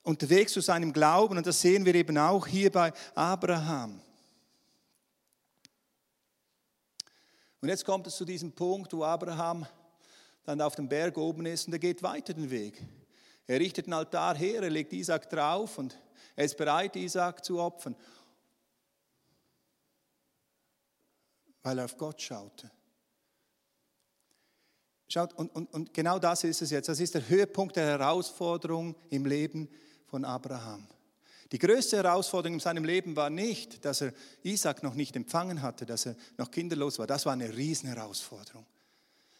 [0.03, 1.39] unterwegs zu seinem Glauben.
[1.39, 4.03] Und das sehen wir eben auch hier bei Abraham.
[7.61, 9.67] Und jetzt kommt es zu diesem Punkt, wo Abraham
[10.49, 12.83] dann auf dem Berg oben ist und er geht weiter den Weg.
[13.47, 15.95] Er richtet einen Altar her, er legt Isaac drauf und
[16.35, 17.95] er ist bereit, Isaac zu opfern,
[21.63, 22.71] weil er auf Gott schaute.
[25.11, 26.89] Schaut, und, und, und genau das ist es jetzt.
[26.89, 29.69] Das ist der Höhepunkt der Herausforderung im Leben
[30.07, 30.89] von Abraham.
[31.53, 35.85] Die größte Herausforderung in seinem Leben war nicht, dass er Isaac noch nicht empfangen hatte,
[35.85, 37.07] dass er noch kinderlos war.
[37.07, 38.65] Das war eine Riesenherausforderung.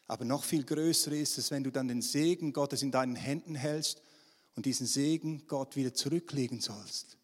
[0.09, 3.55] Aber noch viel größer ist es, wenn du dann den Segen Gottes in deinen Händen
[3.55, 4.03] hältst
[4.57, 7.19] und diesen Segen Gott wieder zurücklegen sollst.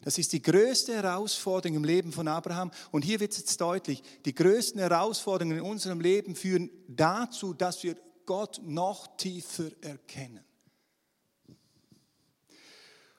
[0.00, 2.72] Das ist die größte Herausforderung im Leben von Abraham.
[2.90, 7.82] Und hier wird es jetzt deutlich, die größten Herausforderungen in unserem Leben führen dazu, dass
[7.84, 10.44] wir Gott noch tiefer erkennen.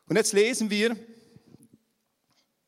[0.07, 0.97] Und jetzt lesen wir,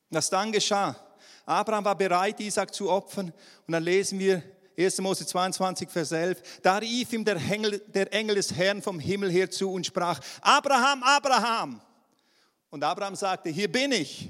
[0.10, 1.05] was dann geschah.
[1.46, 3.32] Abraham war bereit, Isaac zu opfern.
[3.68, 4.42] Und dann lesen wir
[4.78, 5.00] 1.
[5.00, 6.60] Mose 22, Vers 11.
[6.62, 10.20] Da rief ihm der Engel, der Engel des Herrn vom Himmel her zu und sprach,
[10.42, 11.82] Abraham, Abraham.
[12.70, 14.30] Und Abraham sagte, hier bin ich.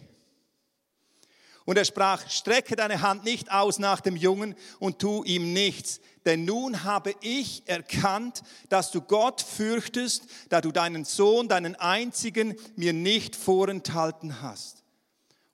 [1.65, 5.99] Und er sprach, strecke deine Hand nicht aus nach dem Jungen und tu ihm nichts.
[6.25, 12.55] Denn nun habe ich erkannt, dass du Gott fürchtest, da du deinen Sohn, deinen einzigen,
[12.75, 14.74] mir nicht vorenthalten hast.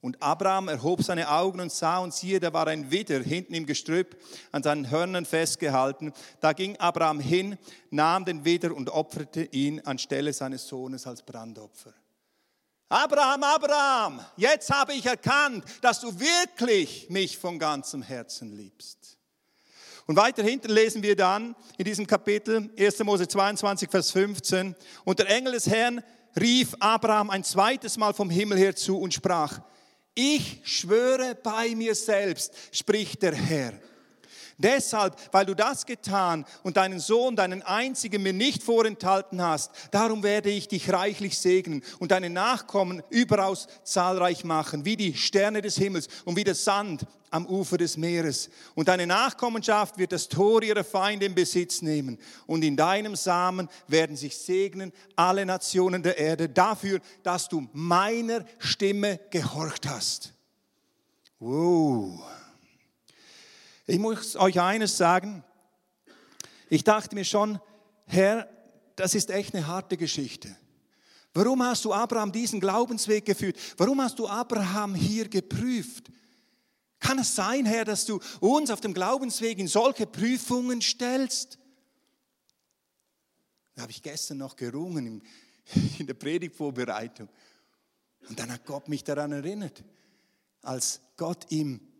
[0.01, 3.67] Und Abraham erhob seine Augen und sah und siehe, da war ein Widder hinten im
[3.67, 4.17] Gestrüpp
[4.51, 6.11] an seinen Hörnern festgehalten.
[6.39, 7.57] Da ging Abraham hin,
[7.91, 11.93] nahm den Widder und opferte ihn anstelle seines Sohnes als Brandopfer.
[12.89, 19.17] Abraham, Abraham, jetzt habe ich erkannt, dass du wirklich mich von ganzem Herzen liebst.
[20.07, 22.99] Und weiter hinten lesen wir dann in diesem Kapitel 1.
[23.03, 26.03] Mose 22, Vers 15, und der Engel des Herrn
[26.37, 29.61] rief Abraham ein zweites Mal vom Himmel her zu und sprach,
[30.13, 33.73] ich schwöre bei mir selbst, spricht der Herr
[34.61, 40.23] Deshalb, weil du das getan und deinen Sohn, deinen einzigen mir nicht vorenthalten hast, darum
[40.23, 45.75] werde ich dich reichlich segnen und deine Nachkommen überaus zahlreich machen, wie die Sterne des
[45.75, 48.49] Himmels und wie der Sand am Ufer des Meeres.
[48.75, 52.19] Und deine Nachkommenschaft wird das Tor ihrer Feinde in Besitz nehmen.
[52.45, 58.45] Und in deinem Samen werden sich segnen alle Nationen der Erde dafür, dass du meiner
[58.59, 60.33] Stimme gehorcht hast.
[61.39, 62.21] Wow.
[63.91, 65.43] Ich muss euch eines sagen.
[66.69, 67.59] Ich dachte mir schon,
[68.05, 68.47] Herr,
[68.95, 70.55] das ist echt eine harte Geschichte.
[71.33, 73.57] Warum hast du Abraham diesen Glaubensweg geführt?
[73.75, 76.09] Warum hast du Abraham hier geprüft?
[77.01, 81.59] Kann es sein, Herr, dass du uns auf dem Glaubensweg in solche Prüfungen stellst?
[83.75, 85.21] Da habe ich gestern noch gerungen
[85.99, 87.27] in der Predigtvorbereitung.
[88.29, 89.83] Und dann hat Gott mich daran erinnert,
[90.61, 91.90] als Gott ihm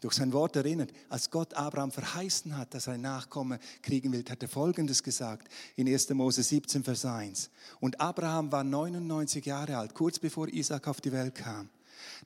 [0.00, 4.24] durch sein Wort erinnert, als Gott Abraham verheißen hat, dass er ein Nachkomme kriegen will,
[4.28, 6.10] hat er Folgendes gesagt in 1.
[6.10, 7.50] Mose 17, Vers 1.
[7.80, 11.68] Und Abraham war 99 Jahre alt, kurz bevor Isaac auf die Welt kam.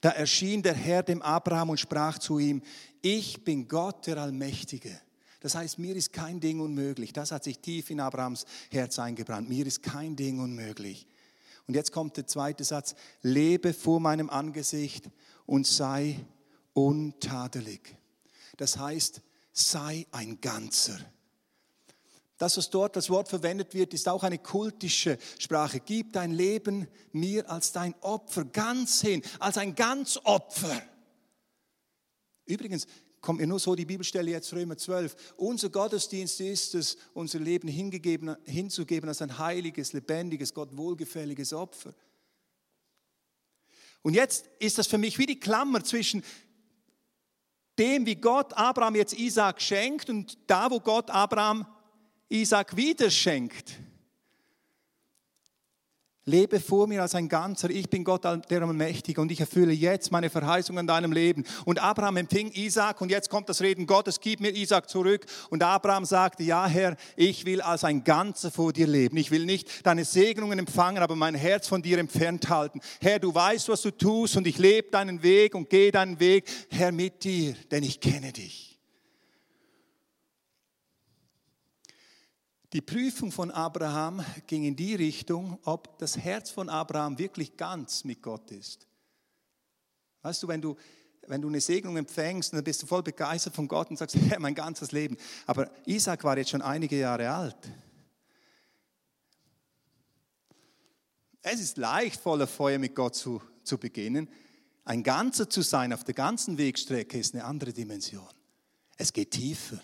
[0.01, 2.61] Da erschien der Herr dem Abraham und sprach zu ihm,
[3.01, 4.99] ich bin Gott der Allmächtige.
[5.39, 7.11] Das heißt, mir ist kein Ding unmöglich.
[7.11, 9.49] Das hat sich tief in Abrahams Herz eingebrannt.
[9.49, 11.05] Mir ist kein Ding unmöglich.
[11.67, 15.09] Und jetzt kommt der zweite Satz, lebe vor meinem Angesicht
[15.45, 16.19] und sei
[16.73, 17.95] untadelig.
[18.57, 20.99] Das heißt, sei ein Ganzer.
[22.37, 25.79] Das, was dort das Wort verwendet wird, ist auch eine kultische Sprache.
[25.79, 30.81] Gib dein Leben mir als dein Opfer ganz hin, als ein Ganzopfer.
[32.45, 32.87] Übrigens
[33.21, 35.15] kommt mir nur so die Bibelstelle jetzt Römer 12.
[35.37, 41.93] Unser Gottesdienst ist es, unser Leben hingegeben, hinzugeben als ein heiliges, lebendiges, Gott wohlgefälliges Opfer.
[44.01, 46.23] Und jetzt ist das für mich wie die Klammer zwischen
[47.77, 51.65] dem, wie Gott Abraham jetzt Isaac schenkt und da, wo Gott Abraham
[52.29, 53.79] Isaac wieder schenkt.
[56.25, 57.69] Lebe vor mir als ein Ganzer.
[57.69, 61.43] Ich bin Gott der Allmächtige und ich erfülle jetzt meine Verheißung in deinem Leben.
[61.65, 65.25] Und Abraham empfing Isaac und jetzt kommt das Reden Gottes, gib mir Isaac zurück.
[65.49, 69.17] Und Abraham sagte, ja Herr, ich will als ein Ganzer vor dir leben.
[69.17, 72.79] Ich will nicht deine Segnungen empfangen, aber mein Herz von dir entfernt halten.
[73.01, 76.45] Herr, du weißt, was du tust und ich lebe deinen Weg und gehe deinen Weg,
[76.69, 78.72] Herr, mit dir, denn ich kenne dich.
[82.73, 88.03] Die Prüfung von Abraham ging in die Richtung, ob das Herz von Abraham wirklich ganz
[88.03, 88.87] mit Gott ist.
[90.23, 90.75] Weißt du, wenn du,
[91.27, 94.39] wenn du eine Segnung empfängst, dann bist du voll begeistert von Gott und sagst, Herr,
[94.39, 95.17] mein ganzes Leben.
[95.45, 97.57] Aber Isaac war jetzt schon einige Jahre alt.
[101.43, 104.27] Es ist leicht, voller Feuer mit Gott zu, zu beginnen.
[104.83, 108.27] Ein Ganzer zu sein auf der ganzen Wegstrecke ist eine andere Dimension.
[108.97, 109.79] Es geht tiefer.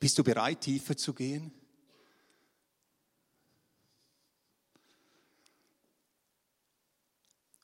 [0.00, 1.52] Bist du bereit, tiefer zu gehen?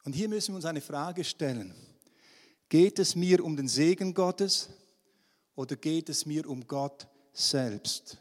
[0.04, 1.74] Und hier müssen wir uns eine Frage stellen.
[2.68, 4.68] Geht es mir um den Segen Gottes
[5.54, 8.18] oder geht es mir um Gott selbst?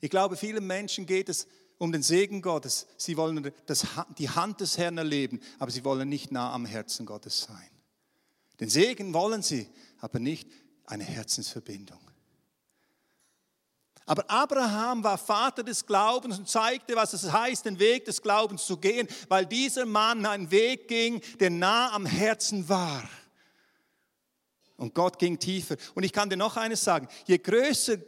[0.00, 1.46] Ich glaube, vielen Menschen geht es
[1.78, 2.86] um den Segen Gottes.
[2.96, 3.86] Sie wollen das,
[4.18, 7.70] die Hand des Herrn erleben, aber sie wollen nicht nah am Herzen Gottes sein.
[8.60, 9.68] Den Segen wollen sie,
[10.00, 10.48] aber nicht
[10.84, 12.00] eine Herzensverbindung.
[14.08, 18.64] Aber Abraham war Vater des Glaubens und zeigte, was es heißt, den Weg des Glaubens
[18.64, 23.06] zu gehen, weil dieser Mann einen Weg ging, der nah am Herzen war.
[24.78, 25.76] Und Gott ging tiefer.
[25.94, 27.98] Und ich kann dir noch eines sagen, je größer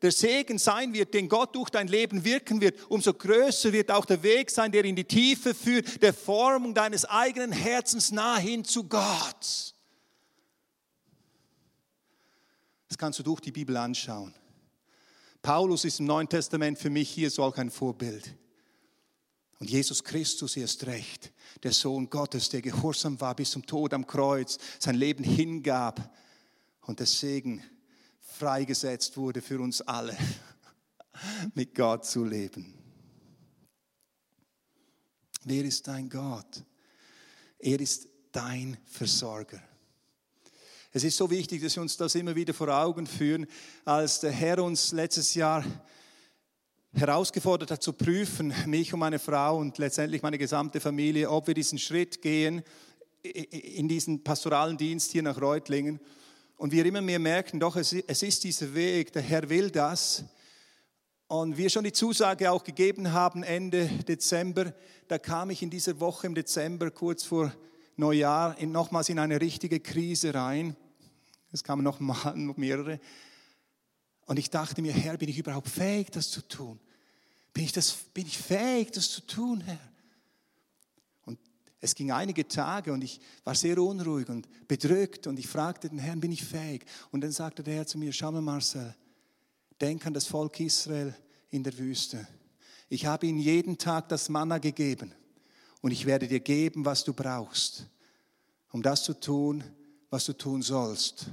[0.00, 4.06] der Segen sein wird, den Gott durch dein Leben wirken wird, umso größer wird auch
[4.06, 8.64] der Weg sein, der in die Tiefe führt, der Formung deines eigenen Herzens nah hin
[8.64, 9.74] zu Gott.
[12.90, 14.34] Das kannst du durch die Bibel anschauen.
[15.42, 18.36] Paulus ist im Neuen Testament für mich hier solch ein Vorbild.
[19.60, 24.06] Und Jesus Christus erst recht, der Sohn Gottes, der gehorsam war bis zum Tod am
[24.06, 26.12] Kreuz, sein Leben hingab
[26.80, 27.62] und der Segen
[28.18, 30.16] freigesetzt wurde für uns alle,
[31.54, 32.74] mit Gott zu leben.
[35.44, 36.64] Wer ist dein Gott?
[37.60, 39.62] Er ist dein Versorger.
[40.92, 43.46] Es ist so wichtig, dass wir uns das immer wieder vor Augen führen,
[43.84, 45.64] als der Herr uns letztes Jahr
[46.92, 51.54] herausgefordert hat zu prüfen, mich und meine Frau und letztendlich meine gesamte Familie, ob wir
[51.54, 52.64] diesen Schritt gehen
[53.22, 56.00] in diesen pastoralen Dienst hier nach Reutlingen.
[56.56, 60.24] Und wir immer mehr merken, doch, es ist dieser Weg, der Herr will das.
[61.28, 64.74] Und wir schon die Zusage auch gegeben haben, Ende Dezember,
[65.06, 67.52] da kam ich in dieser Woche im Dezember, kurz vor
[68.00, 70.76] Neujahr, in, nochmals in eine richtige Krise rein.
[71.52, 72.98] Es kamen noch, mal, mehrere.
[74.26, 76.80] Und ich dachte mir, Herr, bin ich überhaupt fähig, das zu tun?
[77.52, 79.78] Bin ich, das, bin ich fähig, das zu tun, Herr?
[81.82, 85.98] Es ging einige Tage und ich war sehr unruhig und bedrückt und ich fragte den
[85.98, 86.84] Herrn, bin ich fähig?
[87.10, 88.94] Und dann sagte der Herr zu mir, schau mal Marcel,
[89.80, 91.14] denk an das Volk Israel
[91.48, 92.28] in der Wüste.
[92.90, 95.14] Ich habe ihnen jeden Tag das Manna gegeben
[95.80, 97.86] und ich werde dir geben, was du brauchst,
[98.70, 99.64] um das zu tun,
[100.10, 101.26] was du tun sollst.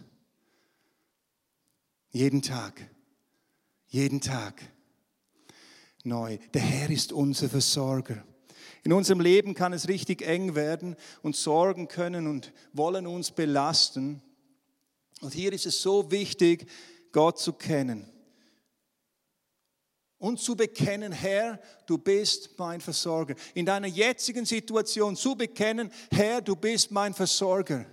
[2.11, 2.89] Jeden Tag,
[3.87, 4.61] jeden Tag
[6.03, 6.37] neu.
[6.53, 8.23] Der Herr ist unser Versorger.
[8.83, 14.21] In unserem Leben kann es richtig eng werden und Sorgen können und wollen uns belasten.
[15.19, 16.69] Und hier ist es so wichtig,
[17.11, 18.16] Gott zu kennen
[20.19, 23.35] und zu bekennen, Herr, du bist mein Versorger.
[23.53, 27.85] In deiner jetzigen Situation zu bekennen, Herr, du bist mein Versorger.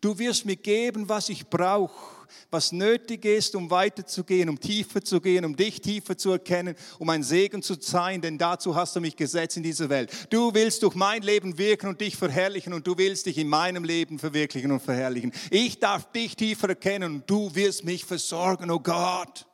[0.00, 2.16] Du wirst mir geben, was ich brauche
[2.50, 7.08] was nötig ist, um weiterzugehen, um tiefer zu gehen, um dich tiefer zu erkennen, um
[7.08, 10.10] ein Segen zu sein, denn dazu hast du mich gesetzt in dieser Welt.
[10.30, 13.84] Du willst durch mein Leben wirken und dich verherrlichen und du willst dich in meinem
[13.84, 15.32] Leben verwirklichen und verherrlichen.
[15.50, 19.46] Ich darf dich tiefer erkennen und du wirst mich versorgen, oh Gott.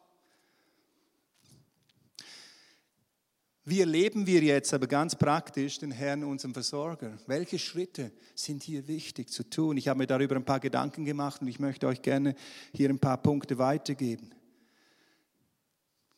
[3.64, 7.16] Wie erleben wir jetzt aber ganz praktisch den Herrn, unseren Versorger?
[7.28, 9.76] Welche Schritte sind hier wichtig zu tun?
[9.76, 12.34] Ich habe mir darüber ein paar Gedanken gemacht und ich möchte euch gerne
[12.74, 14.34] hier ein paar Punkte weitergeben.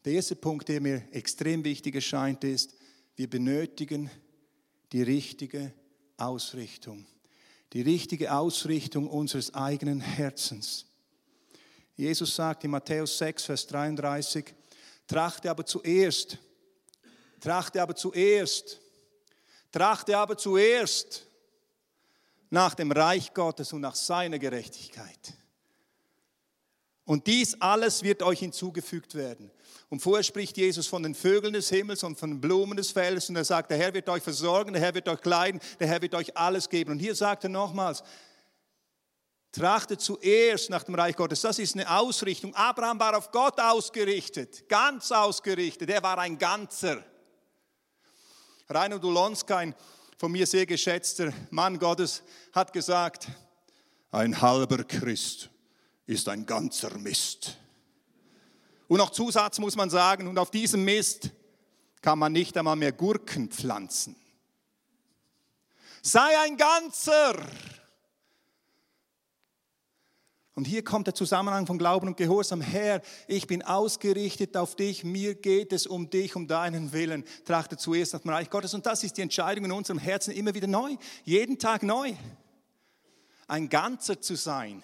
[0.07, 2.75] Der erste Punkt, der mir extrem wichtig erscheint, ist,
[3.15, 4.11] wir benötigen
[4.93, 5.73] die richtige
[6.17, 7.05] Ausrichtung.
[7.75, 10.87] Die richtige Ausrichtung unseres eigenen Herzens.
[11.95, 14.47] Jesus sagt in Matthäus 6, Vers 33,
[15.07, 16.39] trachte aber zuerst
[17.45, 18.81] Trachte aber zuerst,
[19.71, 21.27] trachte aber zuerst
[22.49, 25.35] nach dem Reich Gottes und nach seiner Gerechtigkeit.
[27.05, 29.51] Und dies alles wird euch hinzugefügt werden.
[29.91, 33.29] Und vorher spricht Jesus von den Vögeln des Himmels und von den Blumen des Feldes
[33.29, 36.01] und er sagt, der Herr wird euch versorgen, der Herr wird euch kleiden, der Herr
[36.01, 36.93] wird euch alles geben.
[36.93, 38.03] Und hier sagt er nochmals,
[39.53, 41.43] trachtet zuerst nach dem Reich Gottes.
[41.43, 42.55] Das ist eine Ausrichtung.
[42.55, 45.91] Abraham war auf Gott ausgerichtet, ganz ausgerichtet.
[45.91, 47.05] Er war ein Ganzer.
[48.69, 49.75] Rainer Dulonska, ein
[50.17, 53.29] von mir sehr geschätzter Mann Gottes, hat gesagt,
[54.11, 55.51] ein halber Christ
[56.07, 57.59] ist ein ganzer Mist.
[58.89, 61.31] Und noch Zusatz muss man sagen, und auf diesem Mist
[62.01, 64.17] kann man nicht einmal mehr Gurken pflanzen.
[66.03, 67.43] Sei ein Ganzer.
[70.55, 72.61] Und hier kommt der Zusammenhang von Glauben und Gehorsam.
[72.61, 77.25] Herr, ich bin ausgerichtet auf dich, mir geht es um dich, um deinen Willen.
[77.45, 78.73] Trachte zuerst nach dem Reich Gottes.
[78.73, 82.15] Und das ist die Entscheidung in unserem Herzen immer wieder neu, jeden Tag neu.
[83.49, 84.83] Ein Ganzer zu sein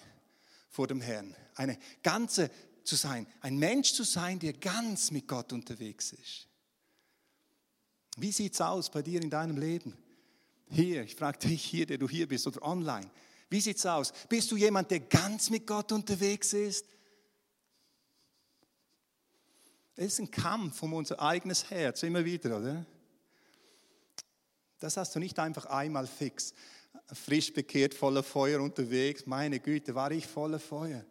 [0.69, 2.51] vor dem Herrn, eine ganze
[2.83, 6.47] zu sein, ein Mensch zu sein, der ganz mit Gott unterwegs ist.
[8.17, 9.97] Wie sieht es aus bei dir in deinem Leben?
[10.69, 13.09] Hier, ich frage dich hier, der du hier bist oder online.
[13.51, 14.13] Wie sieht es aus?
[14.29, 16.85] Bist du jemand, der ganz mit Gott unterwegs ist?
[19.97, 22.85] Es ist ein Kampf um unser eigenes Herz, immer wieder, oder?
[24.79, 26.53] Das hast du nicht einfach einmal fix.
[27.11, 29.25] Frisch bekehrt, voller Feuer unterwegs.
[29.25, 31.03] Meine Güte, war ich voller Feuer.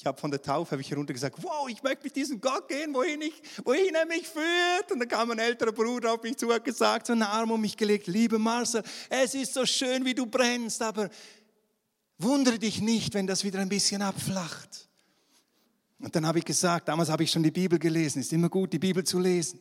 [0.00, 2.68] Ich habe von der Taufe habe ich herunter gesagt, wow, ich möchte mit diesem Gott
[2.68, 3.34] gehen, wohin, ich,
[3.64, 4.92] wohin er mich führt.
[4.92, 7.50] Und dann kam ein älterer Bruder auf mich zu und hat gesagt, so einen Arm
[7.50, 11.10] um mich gelegt, liebe Marcel, es ist so schön, wie du brennst, aber
[12.16, 14.88] wundere dich nicht, wenn das wieder ein bisschen abflacht.
[15.98, 18.72] Und dann habe ich gesagt, damals habe ich schon die Bibel gelesen, ist immer gut,
[18.72, 19.58] die Bibel zu lesen.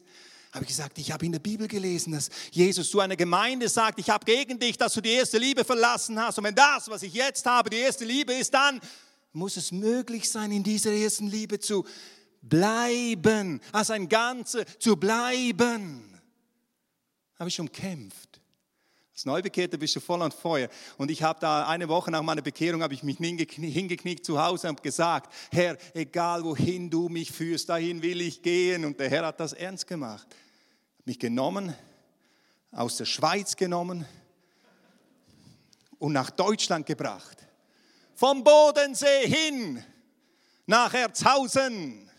[0.54, 3.98] Habe ich gesagt, ich habe in der Bibel gelesen, dass Jesus zu einer Gemeinde sagt,
[3.98, 6.38] ich habe gegen dich, dass du die erste Liebe verlassen hast.
[6.38, 8.80] Und wenn das, was ich jetzt habe, die erste Liebe ist, dann
[9.34, 11.86] muss es möglich sein, in dieser ersten Liebe zu
[12.42, 16.20] bleiben, als ein Ganze zu bleiben.
[17.38, 18.42] Habe ich umkämpft.
[19.14, 20.70] Als Neubekehrter bist du voll an Feuer.
[20.98, 24.70] Und ich habe da eine Woche nach meiner Bekehrung, habe ich mich hingekniet zu Hause
[24.70, 28.86] und gesagt, Herr, egal wohin du mich führst, dahin will ich gehen.
[28.86, 30.28] Und der Herr hat das ernst gemacht.
[31.04, 31.76] Mich genommen,
[32.72, 34.06] aus der Schweiz genommen
[35.98, 37.47] und nach Deutschland gebracht
[38.18, 39.84] vom Bodensee hin
[40.66, 42.10] nach Erzhausen.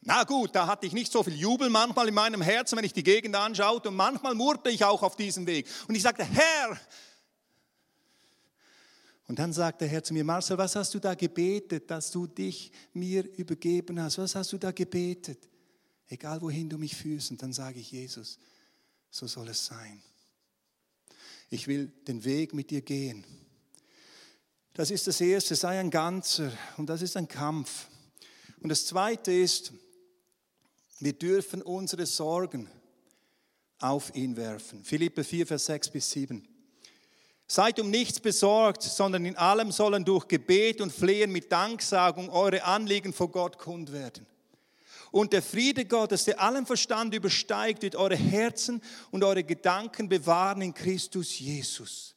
[0.00, 2.92] Na gut, da hatte ich nicht so viel Jubel manchmal in meinem Herzen, wenn ich
[2.92, 5.68] die Gegend anschaute und manchmal murrte ich auch auf diesem Weg.
[5.86, 6.78] Und ich sagte, Herr,
[9.28, 12.26] und dann sagte der Herr zu mir, Marcel, was hast du da gebetet, dass du
[12.26, 14.18] dich mir übergeben hast?
[14.18, 15.48] Was hast du da gebetet?
[16.08, 17.30] Egal wohin du mich führst.
[17.32, 18.38] Und dann sage ich, Jesus,
[19.10, 20.02] so soll es sein.
[21.50, 23.24] Ich will den Weg mit dir gehen.
[24.76, 27.86] Das ist das Erste, sei ein Ganzer und das ist ein Kampf.
[28.60, 29.72] Und das Zweite ist,
[31.00, 32.68] wir dürfen unsere Sorgen
[33.78, 34.84] auf ihn werfen.
[34.84, 36.46] Philippe 4, Vers 6 bis 7.
[37.46, 42.62] Seid um nichts besorgt, sondern in allem sollen durch Gebet und Flehen mit Danksagung eure
[42.64, 44.26] Anliegen vor Gott kund werden.
[45.10, 50.60] Und der Friede Gottes, der allen Verstand übersteigt, wird eure Herzen und eure Gedanken bewahren
[50.60, 52.15] in Christus Jesus.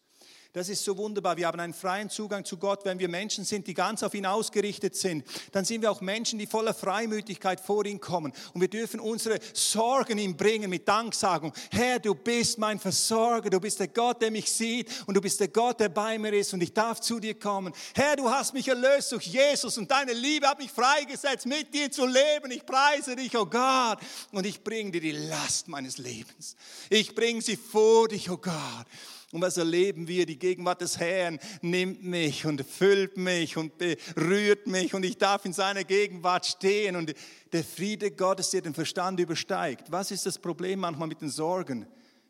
[0.51, 1.37] Das ist so wunderbar.
[1.37, 2.83] Wir haben einen freien Zugang zu Gott.
[2.83, 6.39] Wenn wir Menschen sind, die ganz auf ihn ausgerichtet sind, dann sind wir auch Menschen,
[6.39, 8.33] die voller Freimütigkeit vor ihn kommen.
[8.55, 11.53] Und wir dürfen unsere Sorgen ihm bringen mit Danksagung.
[11.69, 13.51] Herr, du bist mein Versorger.
[13.51, 14.89] Du bist der Gott, der mich sieht.
[15.05, 16.51] Und du bist der Gott, der bei mir ist.
[16.51, 17.71] Und ich darf zu dir kommen.
[17.93, 19.77] Herr, du hast mich erlöst durch Jesus.
[19.77, 22.49] Und deine Liebe hat mich freigesetzt, mit dir zu leben.
[22.49, 23.99] Ich preise dich, oh Gott.
[24.31, 26.55] Und ich bringe dir die Last meines Lebens.
[26.89, 28.87] Ich bringe sie vor dich, oh Gott.
[29.31, 30.25] Und was erleben wir?
[30.25, 35.45] Die Gegenwart des Herrn nimmt mich und füllt mich und berührt mich und ich darf
[35.45, 37.13] in seiner Gegenwart stehen und
[37.51, 39.91] der Friede Gottes, der den Verstand übersteigt.
[39.91, 41.85] Was ist das Problem manchmal mit den Sorgen?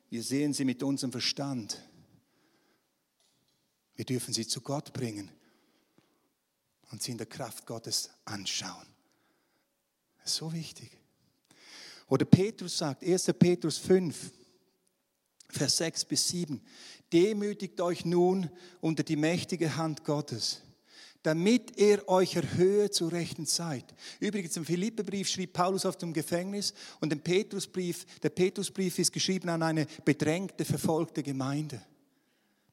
[0.09, 1.81] Wir sehen sie mit unserem Verstand.
[3.95, 5.31] Wir dürfen sie zu Gott bringen
[6.91, 8.87] und sie in der Kraft Gottes anschauen.
[10.17, 10.97] Das ist so wichtig.
[12.07, 13.31] Oder Petrus sagt, 1.
[13.37, 14.31] Petrus 5,
[15.49, 16.61] Vers 6 bis 7.
[17.11, 18.49] Demütigt euch nun
[18.81, 20.61] unter die mächtige Hand Gottes,
[21.23, 23.85] damit er euch erhöhe zur rechten Zeit.
[24.19, 29.49] Übrigens, im Philippebrief schrieb Paulus auf dem Gefängnis und den Petrusbrief, der Petrusbrief ist geschrieben
[29.49, 31.81] an eine bedrängte, verfolgte Gemeinde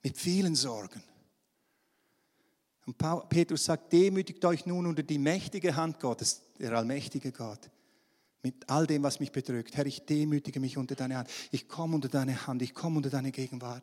[0.03, 1.03] mit vielen Sorgen.
[2.85, 2.97] Und
[3.29, 7.70] Petrus sagt, demütigt euch nun unter die mächtige Hand Gottes, der allmächtige Gott
[8.47, 9.76] mit all dem, was mich bedrückt.
[9.76, 11.28] Herr, ich demütige mich unter deine Hand.
[11.51, 13.82] Ich komme unter deine Hand, ich komme unter deine Gegenwart,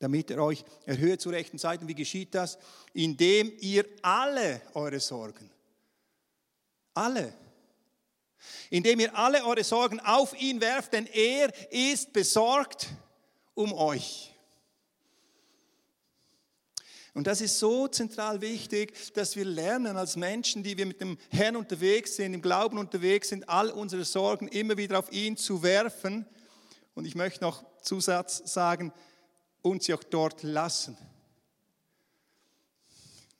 [0.00, 1.86] damit er euch erhöht zu rechten Zeiten.
[1.86, 2.58] Wie geschieht das?
[2.92, 5.48] Indem ihr alle eure Sorgen,
[6.94, 7.32] alle,
[8.70, 12.88] indem ihr alle eure Sorgen auf ihn werft, denn er ist besorgt
[13.54, 14.31] um euch.
[17.14, 21.18] Und das ist so zentral wichtig, dass wir lernen als Menschen, die wir mit dem
[21.30, 25.62] Herrn unterwegs sind, im Glauben unterwegs sind, all unsere Sorgen immer wieder auf ihn zu
[25.62, 26.24] werfen.
[26.94, 28.92] Und ich möchte noch Zusatz sagen,
[29.62, 30.96] und sie auch dort lassen.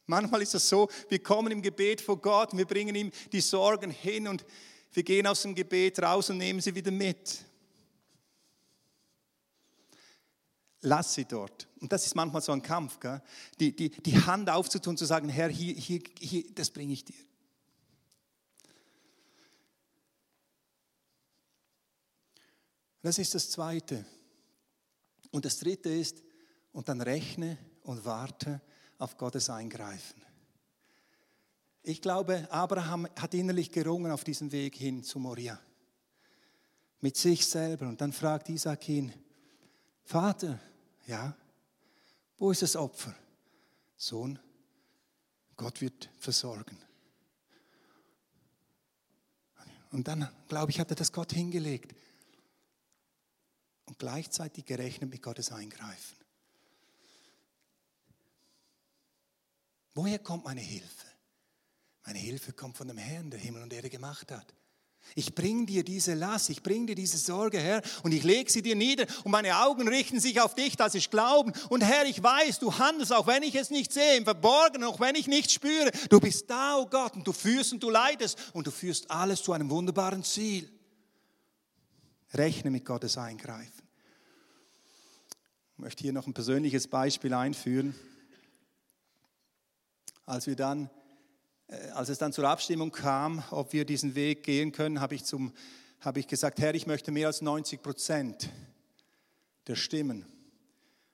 [0.07, 3.41] Manchmal ist es so, wir kommen im Gebet vor Gott und wir bringen ihm die
[3.41, 4.45] Sorgen hin und
[4.93, 7.45] wir gehen aus dem Gebet raus und nehmen sie wieder mit.
[10.83, 11.69] Lass sie dort.
[11.81, 13.23] Und das ist manchmal so ein Kampf, gell?
[13.61, 17.15] Die, die, die Hand aufzutun, zu sagen, Herr, hier, hier, hier, das bringe ich dir.
[23.01, 24.05] Das ist das Zweite.
[25.31, 26.23] Und das Dritte ist,
[26.73, 28.61] und dann rechne und warte
[28.99, 30.23] auf Gottes Eingreifen.
[31.83, 35.61] Ich glaube, Abraham hat innerlich gerungen auf diesem Weg hin zu Moria.
[37.01, 37.89] Mit sich selber.
[37.89, 39.13] Und dann fragt Isaac ihn,
[40.05, 40.61] Vater,
[41.07, 41.37] ja,
[42.39, 43.15] wo ist das Opfer?
[43.97, 44.39] Sohn,
[45.57, 46.79] Gott wird versorgen.
[49.91, 51.95] Und dann, glaube ich, hat er das Gott hingelegt
[53.85, 56.17] und gleichzeitig gerechnet mit Gottes Eingreifen.
[59.95, 61.07] Woher kommt meine Hilfe?
[62.05, 64.55] Meine Hilfe kommt von dem Herrn, der Himmel und Erde gemacht hat.
[65.15, 68.63] Ich bringe dir diese Last, ich bringe dir diese Sorge, Herr, und ich lege sie
[68.63, 71.53] dir nieder und meine Augen richten sich auf dich, dass ich glauben.
[71.69, 75.01] Und Herr, ich weiß, du handelst, auch wenn ich es nicht sehe, im Verborgenen, auch
[75.01, 75.91] wenn ich nicht spüre.
[76.09, 79.43] Du bist da, oh Gott, und du führst und du leidest und du führst alles
[79.43, 80.71] zu einem wunderbaren Ziel.
[82.33, 83.83] Rechne mit Gottes Eingreifen.
[85.75, 87.95] Ich möchte hier noch ein persönliches Beispiel einführen.
[90.25, 90.89] Als wir dann
[91.95, 95.53] als es dann zur Abstimmung kam, ob wir diesen Weg gehen können, habe ich, zum,
[96.01, 98.51] habe ich gesagt, Herr, ich möchte mehr als 90 Prozent
[99.67, 100.27] der Stimmen.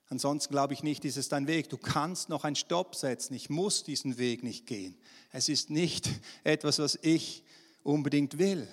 [0.08, 1.68] Ansonsten glaube ich nicht, ist es dein Weg.
[1.68, 3.34] Du kannst noch einen Stopp setzen.
[3.34, 4.96] Ich muss diesen Weg nicht gehen.
[5.32, 6.08] Es ist nicht
[6.44, 7.44] etwas, was ich
[7.82, 8.66] unbedingt will.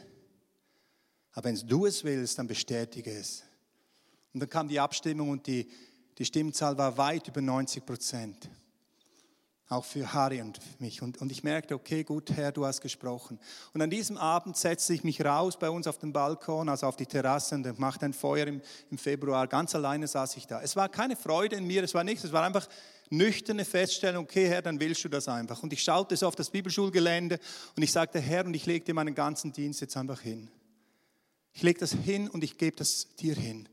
[1.33, 3.43] Aber wenn du es willst, dann bestätige es.
[4.33, 5.69] Und dann kam die Abstimmung und die,
[6.17, 8.49] die Stimmzahl war weit über 90 Prozent.
[9.67, 11.01] Auch für Harry und mich.
[11.01, 13.39] Und, und ich merkte, okay, gut, Herr, du hast gesprochen.
[13.73, 16.95] Und an diesem Abend setzte ich mich raus bei uns auf den Balkon, also auf
[16.95, 18.61] die Terrasse und machte ein Feuer im,
[18.91, 19.47] im Februar.
[19.47, 20.61] Ganz alleine saß ich da.
[20.61, 22.67] Es war keine Freude in mir, es war nichts, es war einfach
[23.09, 25.61] nüchterne Feststellung, okay, Herr, dann willst du das einfach.
[25.63, 27.39] Und ich schaute so auf das Bibelschulgelände
[27.75, 30.49] und ich sagte, Herr, und ich lege dir meinen ganzen Dienst jetzt einfach hin.
[31.53, 33.67] Ich lege das hin und ich gebe das dir hin.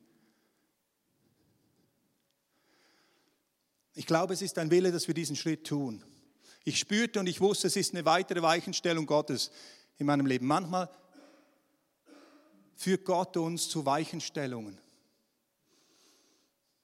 [3.95, 6.03] Ich glaube, es ist ein Wille, dass wir diesen Schritt tun.
[6.65, 9.51] Ich spürte und ich wusste, es ist eine weitere Weichenstellung Gottes
[9.99, 10.47] in meinem Leben.
[10.47, 10.89] Manchmal
[12.77, 14.79] führt Gott uns zu Weichenstellungen.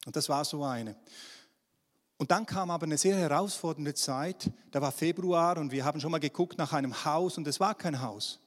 [0.05, 0.97] Und das war so eine.
[2.19, 4.51] Und dann kam aber eine sehr herausfordernde Zeit.
[4.71, 7.75] Da war Februar und wir haben schon mal geguckt nach einem Haus und es war
[7.77, 8.41] kein Haus.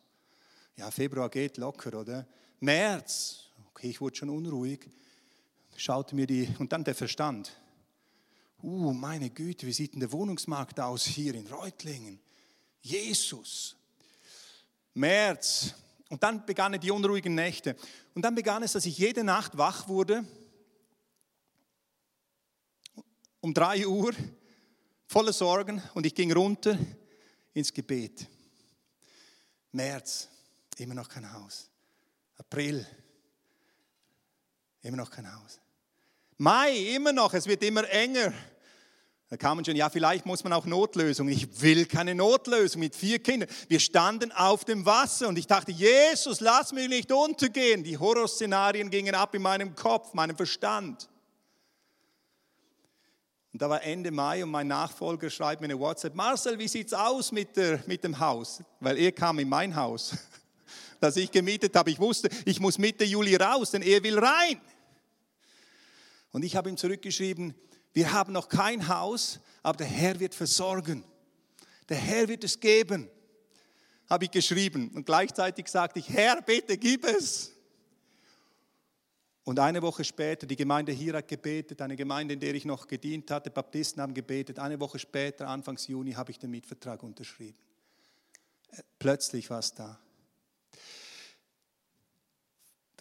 [0.76, 2.28] Ja, Februar geht locker, oder?
[2.59, 4.89] März, okay, ich wurde schon unruhig.
[5.78, 7.53] Schaute mir die, und dann der Verstand.
[8.64, 12.20] Uh, meine Güte, wie sieht denn der Wohnungsmarkt aus hier in Reutlingen?
[12.82, 13.76] Jesus.
[14.93, 15.74] März.
[16.09, 17.76] Und dann begannen die unruhigen Nächte.
[18.14, 20.26] Und dann begann es, dass ich jede Nacht wach wurde.
[23.39, 24.14] Um drei Uhr,
[25.07, 25.82] voller Sorgen.
[25.93, 26.78] Und ich ging runter
[27.53, 28.28] ins Gebet.
[29.72, 30.28] März,
[30.78, 31.70] immer noch kein Haus.
[32.38, 32.86] April,
[34.82, 35.59] immer noch kein Haus.
[36.38, 38.34] Mai, immer noch, es wird immer enger.
[39.32, 41.29] Da kamen schon, ja, vielleicht muss man auch Notlösung.
[41.29, 43.47] Ich will keine Notlösung mit vier Kindern.
[43.69, 47.82] Wir standen auf dem Wasser und ich dachte, Jesus, lass mich nicht untergehen.
[47.82, 51.07] Die Horrorszenarien gingen ab in meinem Kopf, meinem Verstand.
[53.53, 56.91] Und da war Ende Mai und mein Nachfolger schreibt mir eine WhatsApp, Marcel, wie sieht's
[56.91, 58.61] aus mit, der, mit dem Haus?
[58.82, 60.13] Weil er kam in mein Haus,
[60.99, 61.89] das ich gemietet habe.
[61.89, 64.59] Ich wusste, ich muss Mitte Juli raus, denn er will rein.
[66.34, 67.55] Und ich habe ihm zurückgeschrieben,
[67.93, 71.03] wir haben noch kein Haus, aber der Herr wird versorgen.
[71.89, 73.09] Der Herr wird es geben,
[74.09, 74.91] habe ich geschrieben.
[74.93, 77.51] Und gleichzeitig sagte ich, Herr, bitte gib es.
[79.43, 82.87] Und eine Woche später, die Gemeinde hier hat gebetet, eine Gemeinde, in der ich noch
[82.87, 84.59] gedient hatte, Baptisten haben gebetet.
[84.59, 87.57] Eine Woche später, Anfangs Juni, habe ich den Mietvertrag unterschrieben.
[88.99, 89.99] Plötzlich war es da.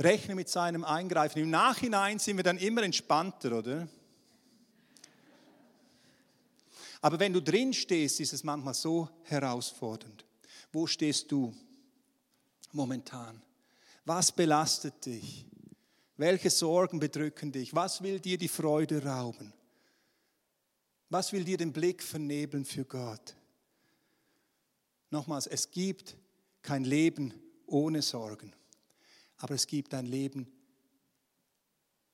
[0.01, 1.43] Rechne mit seinem Eingreifen.
[1.43, 3.87] Im Nachhinein sind wir dann immer entspannter, oder?
[7.01, 10.25] Aber wenn du drin stehst, ist es manchmal so herausfordernd.
[10.73, 11.55] Wo stehst du
[12.73, 13.43] momentan?
[14.05, 15.47] Was belastet dich?
[16.17, 17.75] Welche Sorgen bedrücken dich?
[17.75, 19.53] Was will dir die Freude rauben?
[21.09, 23.35] Was will dir den Blick vernebeln für Gott?
[25.11, 26.17] Nochmals, es gibt
[26.63, 27.35] kein Leben
[27.67, 28.53] ohne Sorgen,
[29.39, 30.47] aber es gibt ein Leben,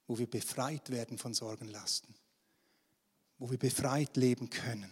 [0.07, 2.15] wo wir befreit werden von Sorgenlasten
[3.39, 4.91] wo wir befreit leben können.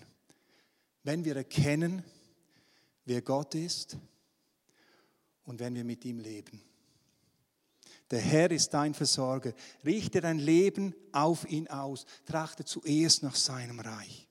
[1.03, 2.03] wenn wir erkennen,
[3.05, 3.99] wer Gott ist
[5.45, 6.63] und wenn wir mit ihm leben.
[8.11, 9.53] Der Herr ist dein Versorger.
[9.85, 12.07] Richte dein Leben auf ihn aus.
[12.27, 14.29] Trachte zuerst nach seinem Reich.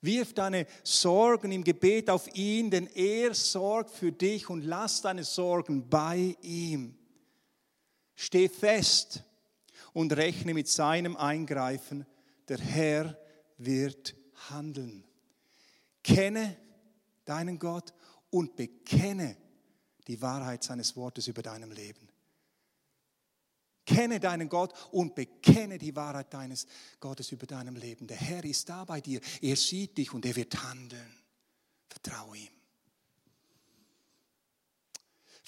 [0.00, 5.24] Wirf deine Sorgen im Gebet auf ihn, denn er sorgt für dich und lass deine
[5.24, 6.96] Sorgen bei ihm.
[8.14, 9.24] Steh fest
[9.92, 12.06] und rechne mit seinem Eingreifen.
[12.48, 13.18] Der Herr
[13.58, 14.14] wird
[14.50, 15.04] handeln.
[16.02, 16.56] Kenne
[17.24, 17.92] deinen Gott
[18.30, 19.36] und bekenne
[20.06, 22.08] die Wahrheit seines Wortes über deinem Leben.
[23.84, 26.66] Kenne deinen Gott und bekenne die Wahrheit deines
[26.98, 28.06] Gottes über deinem Leben.
[28.06, 29.20] Der Herr ist da bei dir.
[29.40, 31.22] Er sieht dich und er wird handeln.
[31.88, 32.55] Vertraue ihm.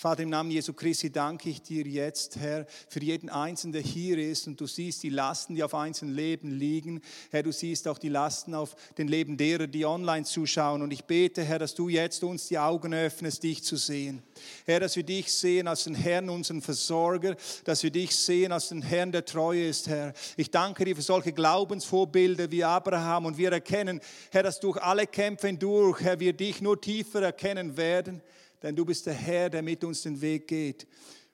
[0.00, 4.16] Vater, im Namen Jesu Christi danke ich dir jetzt, Herr, für jeden Einzelnen, der hier
[4.16, 7.00] ist und du siehst die Lasten, die auf einzelnen Leben liegen.
[7.32, 10.82] Herr, du siehst auch die Lasten auf den Leben derer, die online zuschauen.
[10.82, 14.22] Und ich bete, Herr, dass du jetzt uns die Augen öffnest, dich zu sehen.
[14.66, 17.34] Herr, dass wir dich sehen als den Herrn, unseren Versorger,
[17.64, 20.12] dass wir dich sehen als den Herrn, der treu ist, Herr.
[20.36, 25.08] Ich danke dir für solche Glaubensvorbilder wie Abraham und wir erkennen, Herr, dass durch alle
[25.08, 28.22] Kämpfe hindurch, Herr, wir dich nur tiefer erkennen werden
[28.62, 30.86] denn du bist der Herr, der mit uns den Weg geht.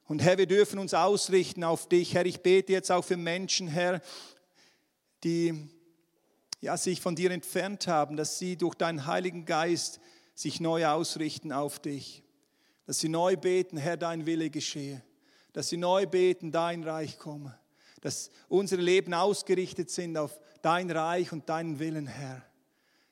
[0.07, 2.15] Und Herr, wir dürfen uns ausrichten auf dich.
[2.15, 4.03] Herr, ich bete jetzt auch für Menschen, Herr,
[5.23, 5.69] die
[6.61, 10.01] ja, sich von dir entfernt haben, dass sie durch deinen Heiligen Geist
[10.35, 12.23] sich neu ausrichten auf dich.
[12.87, 15.03] Dass sie neu beten, Herr, dein Wille geschehe.
[15.53, 17.59] Dass sie neu beten, dein Reich komme.
[18.03, 22.43] Dass unsere Leben ausgerichtet sind auf dein Reich und deinen Willen, Herr.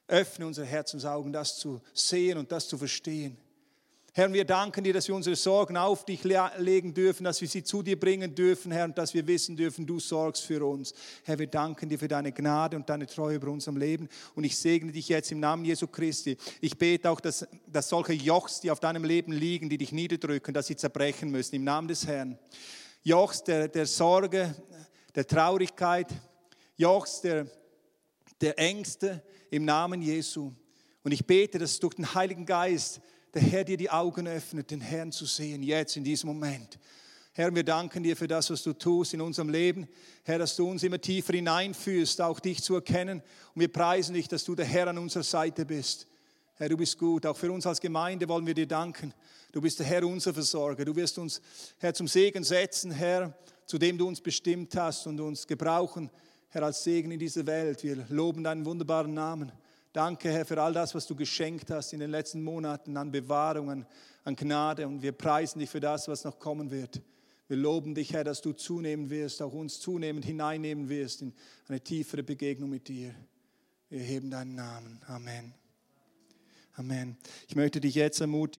[0.08, 3.38] Öffne unsere Herzensaugen, das zu sehen und das zu verstehen.
[4.14, 7.64] Herr, wir danken dir, dass wir unsere Sorgen auf dich legen dürfen, dass wir sie
[7.64, 10.92] zu dir bringen dürfen, Herr, und dass wir wissen dürfen, du sorgst für uns.
[11.24, 14.10] Herr, wir danken dir für deine Gnade und deine Treue über unserem Leben.
[14.34, 16.36] Und ich segne dich jetzt im Namen Jesu Christi.
[16.60, 20.52] Ich bete auch, dass, dass solche Jochs, die auf deinem Leben liegen, die dich niederdrücken,
[20.52, 22.38] dass sie zerbrechen müssen, im Namen des Herrn.
[23.02, 24.54] Jochs der, der Sorge,
[25.14, 26.08] der Traurigkeit,
[26.76, 27.46] Jochs der,
[28.42, 30.52] der Ängste, im Namen Jesu.
[31.02, 33.00] Und ich bete, dass durch den Heiligen Geist
[33.34, 36.78] der Herr dir die Augen öffnet, den Herrn zu sehen, jetzt in diesem Moment.
[37.34, 39.88] Herr, wir danken dir für das, was du tust in unserem Leben.
[40.22, 43.22] Herr, dass du uns immer tiefer hineinführst, auch dich zu erkennen.
[43.54, 46.06] Und wir preisen dich, dass du der Herr an unserer Seite bist.
[46.56, 47.24] Herr, du bist gut.
[47.24, 49.14] Auch für uns als Gemeinde wollen wir dir danken.
[49.50, 50.84] Du bist der Herr, unser Versorger.
[50.84, 51.40] Du wirst uns,
[51.78, 56.10] Herr, zum Segen setzen, Herr, zu dem du uns bestimmt hast und uns gebrauchen,
[56.50, 57.82] Herr, als Segen in dieser Welt.
[57.82, 59.52] Wir loben deinen wunderbaren Namen.
[59.92, 63.84] Danke, Herr, für all das, was du geschenkt hast in den letzten Monaten an Bewahrungen,
[64.24, 64.86] an Gnade.
[64.86, 67.02] Und wir preisen dich für das, was noch kommen wird.
[67.46, 71.34] Wir loben dich, Herr, dass du zunehmen wirst, auch uns zunehmend hineinnehmen wirst in
[71.68, 73.14] eine tiefere Begegnung mit dir.
[73.90, 74.98] Wir heben deinen Namen.
[75.06, 75.52] Amen.
[76.76, 77.18] Amen.
[77.46, 78.50] Ich möchte dich jetzt ermutigen.